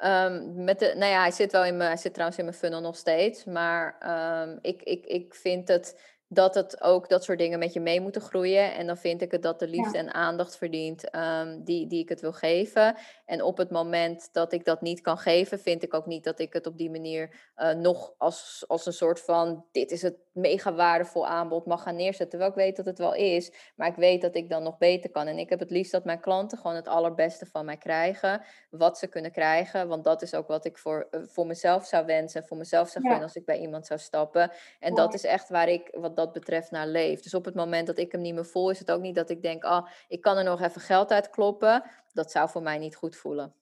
[0.05, 2.57] Um, met de, nou ja, hij zit wel in mijn, hij zit trouwens in mijn
[2.57, 3.45] funnel nog steeds.
[3.45, 3.97] Maar
[4.43, 8.01] um, ik, ik, ik vind het dat het ook dat soort dingen met je mee
[8.01, 8.75] moeten groeien.
[8.75, 12.09] En dan vind ik het dat de liefde en aandacht verdient um, die, die ik
[12.09, 12.97] het wil geven.
[13.27, 16.39] En op het moment dat ik dat niet kan geven, vind ik ook niet dat
[16.39, 20.17] ik het op die manier uh, nog als, als een soort van: dit is het
[20.33, 22.29] mega waardevol aanbod mag gaan neerzetten.
[22.29, 25.11] Terwijl ik weet dat het wel is, maar ik weet dat ik dan nog beter
[25.11, 25.27] kan.
[25.27, 28.99] En ik heb het liefst dat mijn klanten gewoon het allerbeste van mij krijgen, wat
[28.99, 29.89] ze kunnen krijgen.
[29.89, 33.09] Want dat is ook wat ik voor, uh, voor mezelf zou wensen, voor mezelf zou
[33.09, 33.23] ja.
[33.23, 34.51] als ik bij iemand zou stappen.
[34.81, 37.21] En dat is echt waar ik wat dat betreft naar leef.
[37.21, 39.31] Dus op het moment dat ik hem niet meer voel, is het ook niet dat
[39.31, 41.83] ik denk, oh, ik kan er nog even geld uit kloppen.
[42.13, 43.55] Dat zou voor mij niet goed voelen.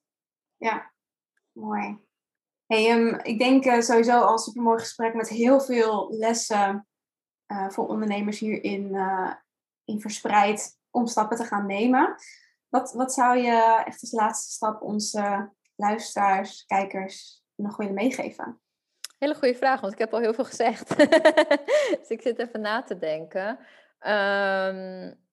[0.57, 0.93] Ja,
[1.53, 1.99] mooi.
[2.67, 6.87] Hey, um, ik denk uh, sowieso al een supermooi gesprek met heel veel lessen
[7.47, 9.33] uh, voor ondernemers hierin uh,
[9.85, 12.15] in verspreid om stappen te gaan nemen.
[12.69, 18.61] Wat, wat zou je echt als laatste stap onze luisteraars, kijkers nog willen meegeven?
[19.19, 20.97] Hele goede vraag, want ik heb al heel veel gezegd.
[21.99, 23.59] dus ik zit even na te denken.
[24.07, 25.27] Um,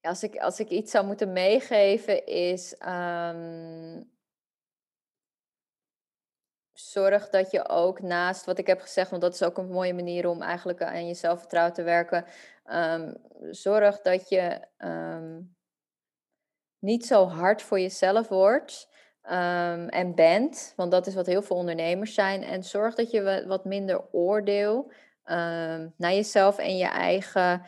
[0.00, 2.76] als, ik, als ik iets zou moeten meegeven, is.
[2.86, 4.14] Um,
[6.72, 9.94] zorg dat je ook naast wat ik heb gezegd, want dat is ook een mooie
[9.94, 12.24] manier om eigenlijk aan je zelfvertrouwen te werken.
[12.64, 13.14] Um,
[13.50, 14.60] zorg dat je
[16.78, 18.88] niet zo hard voor jezelf wordt
[19.30, 22.42] um, en bent, want dat is wat heel veel ondernemers zijn.
[22.42, 24.92] En zorg dat je wat minder oordeel
[25.96, 27.62] naar jezelf en je eigen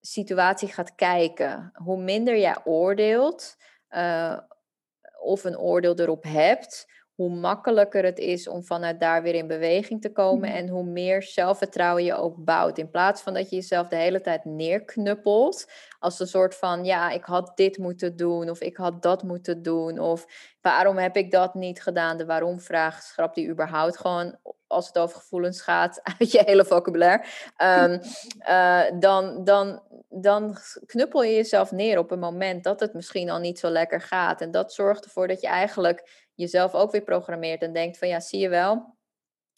[0.00, 1.70] situatie gaat kijken.
[1.74, 3.56] Hoe minder jij oordeelt
[3.90, 4.38] uh,
[5.20, 6.88] of een oordeel erop hebt,
[7.18, 11.22] hoe makkelijker het is om vanuit daar weer in beweging te komen en hoe meer
[11.22, 12.78] zelfvertrouwen je ook bouwt.
[12.78, 17.10] In plaats van dat je jezelf de hele tijd neerknuppelt als een soort van, ja,
[17.10, 20.26] ik had dit moeten doen of ik had dat moeten doen of
[20.60, 22.16] waarom heb ik dat niet gedaan?
[22.16, 27.24] De waarom-vraag schrap die überhaupt gewoon als het over gevoelens gaat uit je hele vocabulaire.
[27.62, 28.00] Um,
[28.48, 30.56] uh, dan, dan, dan
[30.86, 34.40] knuppel je jezelf neer op een moment dat het misschien al niet zo lekker gaat.
[34.40, 38.20] En dat zorgt ervoor dat je eigenlijk jezelf ook weer programmeert en denkt van ja,
[38.20, 38.74] zie je wel,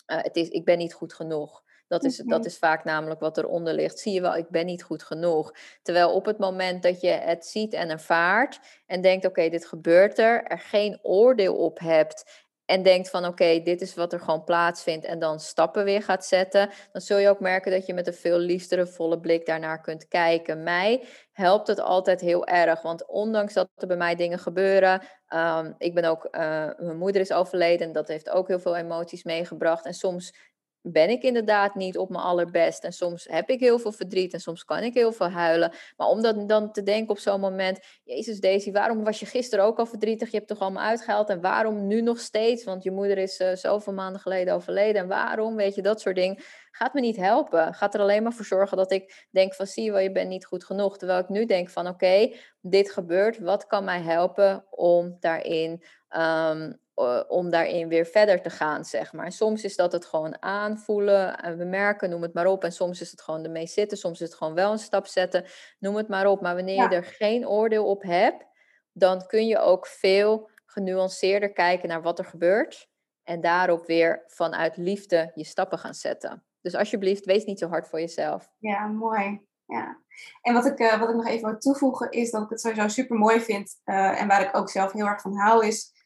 [0.06, 1.62] uh, het is, ik ben niet goed genoeg.
[1.88, 3.98] Dat is, dat is vaak namelijk wat eronder ligt.
[3.98, 5.54] Zie je wel, ik ben niet goed genoeg.
[5.82, 9.66] Terwijl op het moment dat je het ziet en ervaart en denkt, oké, okay, dit
[9.66, 14.20] gebeurt er, er geen oordeel op hebt en denkt van oké, dit is wat er
[14.20, 17.94] gewoon plaatsvindt en dan stappen weer gaat zetten, dan zul je ook merken dat je
[17.94, 20.62] met een veel liefdere, volle blik daarnaar kunt kijken.
[20.62, 25.02] Mij helpt het altijd heel erg, want ondanks dat er bij mij dingen gebeuren,
[25.34, 26.40] um, ik ben ook, uh,
[26.78, 30.34] mijn moeder is overleden en dat heeft ook heel veel emoties meegebracht en soms
[30.82, 32.84] ben ik inderdaad niet op mijn allerbest.
[32.84, 35.72] En soms heb ik heel veel verdriet en soms kan ik heel veel huilen.
[35.96, 39.78] Maar om dan te denken op zo'n moment, Jezus Daisy, waarom was je gisteren ook
[39.78, 40.30] al verdrietig?
[40.30, 42.64] Je hebt toch allemaal uitgehaald en waarom nu nog steeds?
[42.64, 45.56] Want je moeder is uh, zoveel maanden geleden overleden en waarom?
[45.56, 46.42] Weet je, dat soort dingen.
[46.70, 47.74] Gaat me niet helpen.
[47.74, 50.28] Gaat er alleen maar voor zorgen dat ik denk van, zie je wel, je bent
[50.28, 50.98] niet goed genoeg.
[50.98, 53.38] Terwijl ik nu denk van, oké, dit gebeurt.
[53.38, 55.84] Wat kan mij helpen om daarin...
[56.16, 59.32] Um, eh, om daarin weer verder te gaan, zeg maar.
[59.32, 62.64] soms is dat het gewoon aanvoelen en bemerken, noem het maar op.
[62.64, 65.44] En soms is het gewoon ermee zitten, soms is het gewoon wel een stap zetten,
[65.78, 66.40] noem het maar op.
[66.40, 68.44] Maar wanneer je er geen oordeel op hebt,
[68.92, 72.88] dan kun je ook veel genuanceerder kijken naar wat er gebeurt.
[73.22, 76.44] En daarop weer vanuit liefde je stappen gaan zetten.
[76.60, 78.50] Dus alsjeblieft, wees niet zo hard voor jezelf.
[78.58, 79.48] Ja, mooi.
[79.66, 80.00] Ja.
[80.42, 82.88] En wat ik, uh, wat ik nog even wil toevoegen is dat ik het sowieso
[82.88, 83.80] super mooi vind.
[83.84, 85.99] Uh, en waar ik ook zelf heel erg van hou, is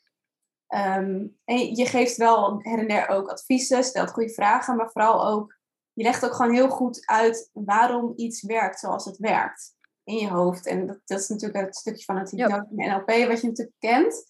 [0.75, 5.27] Ehm, en je geeft wel her en der ook adviezen, stelt goede vragen, maar vooral
[5.27, 5.57] ook,
[5.93, 10.29] je legt ook gewoon heel goed uit waarom iets werkt zoals het werkt in je
[10.29, 10.67] hoofd.
[10.67, 14.25] En dat, dat is natuurlijk het stukje van het hypnose NLP wat je natuurlijk kent.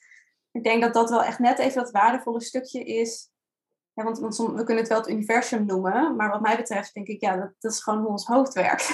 [0.51, 3.31] Ik denk dat dat wel echt net even dat waardevolle stukje is.
[3.95, 7.07] Ja, want, want we kunnen het wel het universum noemen, maar wat mij betreft denk
[7.07, 8.89] ik, ja, dat, dat is gewoon hoe ons hoofd werkt.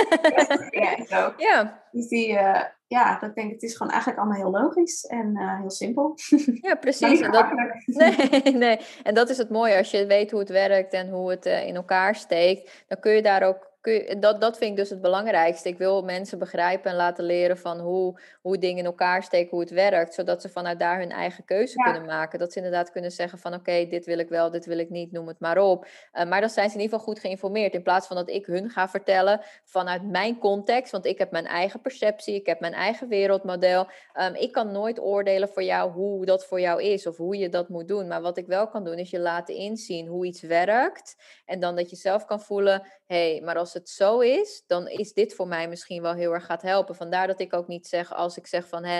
[0.82, 1.32] ja, zo.
[1.36, 1.82] ja.
[1.90, 5.36] Dus die, uh, ja, dat denk ik, het is gewoon eigenlijk allemaal heel logisch en
[5.36, 6.18] uh, heel simpel.
[6.60, 7.20] Ja, precies.
[7.20, 7.46] en dat,
[7.86, 9.76] nee, nee, en dat is het mooie.
[9.76, 13.12] Als je weet hoe het werkt en hoe het uh, in elkaar steekt, dan kun
[13.12, 13.71] je daar ook
[14.20, 15.68] dat, dat vind ik dus het belangrijkste.
[15.68, 19.60] Ik wil mensen begrijpen en laten leren van hoe, hoe dingen in elkaar steken, hoe
[19.60, 22.38] het werkt, zodat ze vanuit daar hun eigen keuze kunnen maken.
[22.38, 25.12] Dat ze inderdaad kunnen zeggen van oké, dit wil ik wel, dit wil ik niet,
[25.12, 25.86] noem het maar op.
[26.12, 27.74] Uh, maar dan zijn ze in ieder geval goed geïnformeerd.
[27.74, 31.46] In plaats van dat ik hun ga vertellen vanuit mijn context, want ik heb mijn
[31.46, 33.86] eigen perceptie, ik heb mijn eigen wereldmodel.
[34.20, 37.48] Um, ik kan nooit oordelen voor jou hoe dat voor jou is of hoe je
[37.48, 38.08] dat moet doen.
[38.08, 41.16] Maar wat ik wel kan doen, is je laten inzien hoe iets werkt.
[41.44, 44.62] En dan dat je zelf kan voelen, hé, hey, maar als als het zo is,
[44.66, 46.94] dan is dit voor mij misschien wel heel erg gaat helpen.
[46.94, 48.98] Vandaar dat ik ook niet zeg als ik zeg van hè,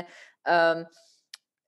[0.76, 0.86] um,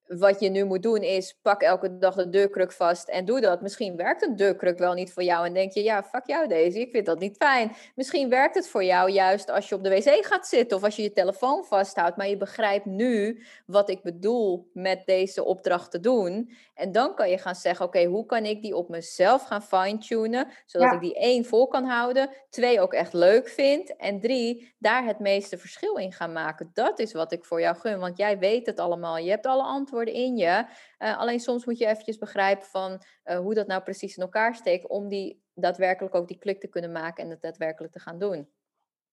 [0.07, 3.61] wat je nu moet doen is pak elke dag de deurkruk vast en doe dat.
[3.61, 6.81] Misschien werkt een deurkruk wel niet voor jou en denk je, ja, fuck jou deze,
[6.81, 7.73] ik vind dat niet fijn.
[7.95, 10.97] Misschien werkt het voor jou juist als je op de wc gaat zitten of als
[10.97, 16.01] je je telefoon vasthoudt, maar je begrijpt nu wat ik bedoel met deze opdracht te
[16.01, 16.51] doen.
[16.75, 20.49] En dan kan je gaan zeggen, oké, hoe kan ik die op mezelf gaan fine-tunen,
[20.67, 25.05] zodat ik die één vol kan houden, twee ook echt leuk vind en drie, daar
[25.05, 26.71] het meeste verschil in gaan maken.
[26.73, 29.63] Dat is wat ik voor jou gun, want jij weet het allemaal, je hebt alle
[29.63, 30.67] antwoorden worden in je.
[30.99, 34.55] Uh, alleen soms moet je eventjes begrijpen van uh, hoe dat nou precies in elkaar
[34.55, 38.19] steekt om die daadwerkelijk ook die klik te kunnen maken en het daadwerkelijk te gaan
[38.19, 38.49] doen.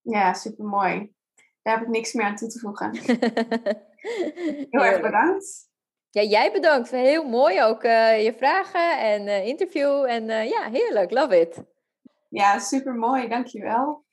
[0.01, 1.13] Ja, super mooi.
[1.61, 2.95] Daar heb ik niks meer aan toe te voegen.
[4.69, 5.69] Heel erg bedankt.
[6.09, 6.91] Ja, jij bedankt.
[6.91, 10.03] Heel mooi ook uh, je vragen en interview.
[10.03, 11.11] En ja, heerlijk.
[11.11, 11.63] Love it.
[12.29, 13.27] Ja, super mooi.
[13.27, 14.05] Dankjewel.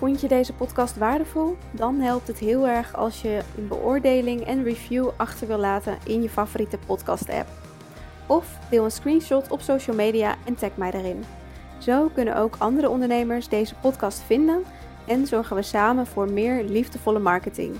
[0.00, 1.56] Vond je deze podcast waardevol?
[1.70, 6.22] Dan helpt het heel erg als je een beoordeling en review achter wil laten in
[6.22, 7.48] je favoriete podcast-app.
[8.26, 11.24] Of deel een screenshot op social media en tag mij erin.
[11.78, 14.62] Zo kunnen ook andere ondernemers deze podcast vinden
[15.06, 17.76] en zorgen we samen voor meer liefdevolle marketing.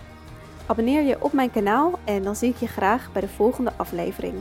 [0.66, 4.34] Abonneer je op mijn kanaal en dan zie ik je graag bij de volgende aflevering.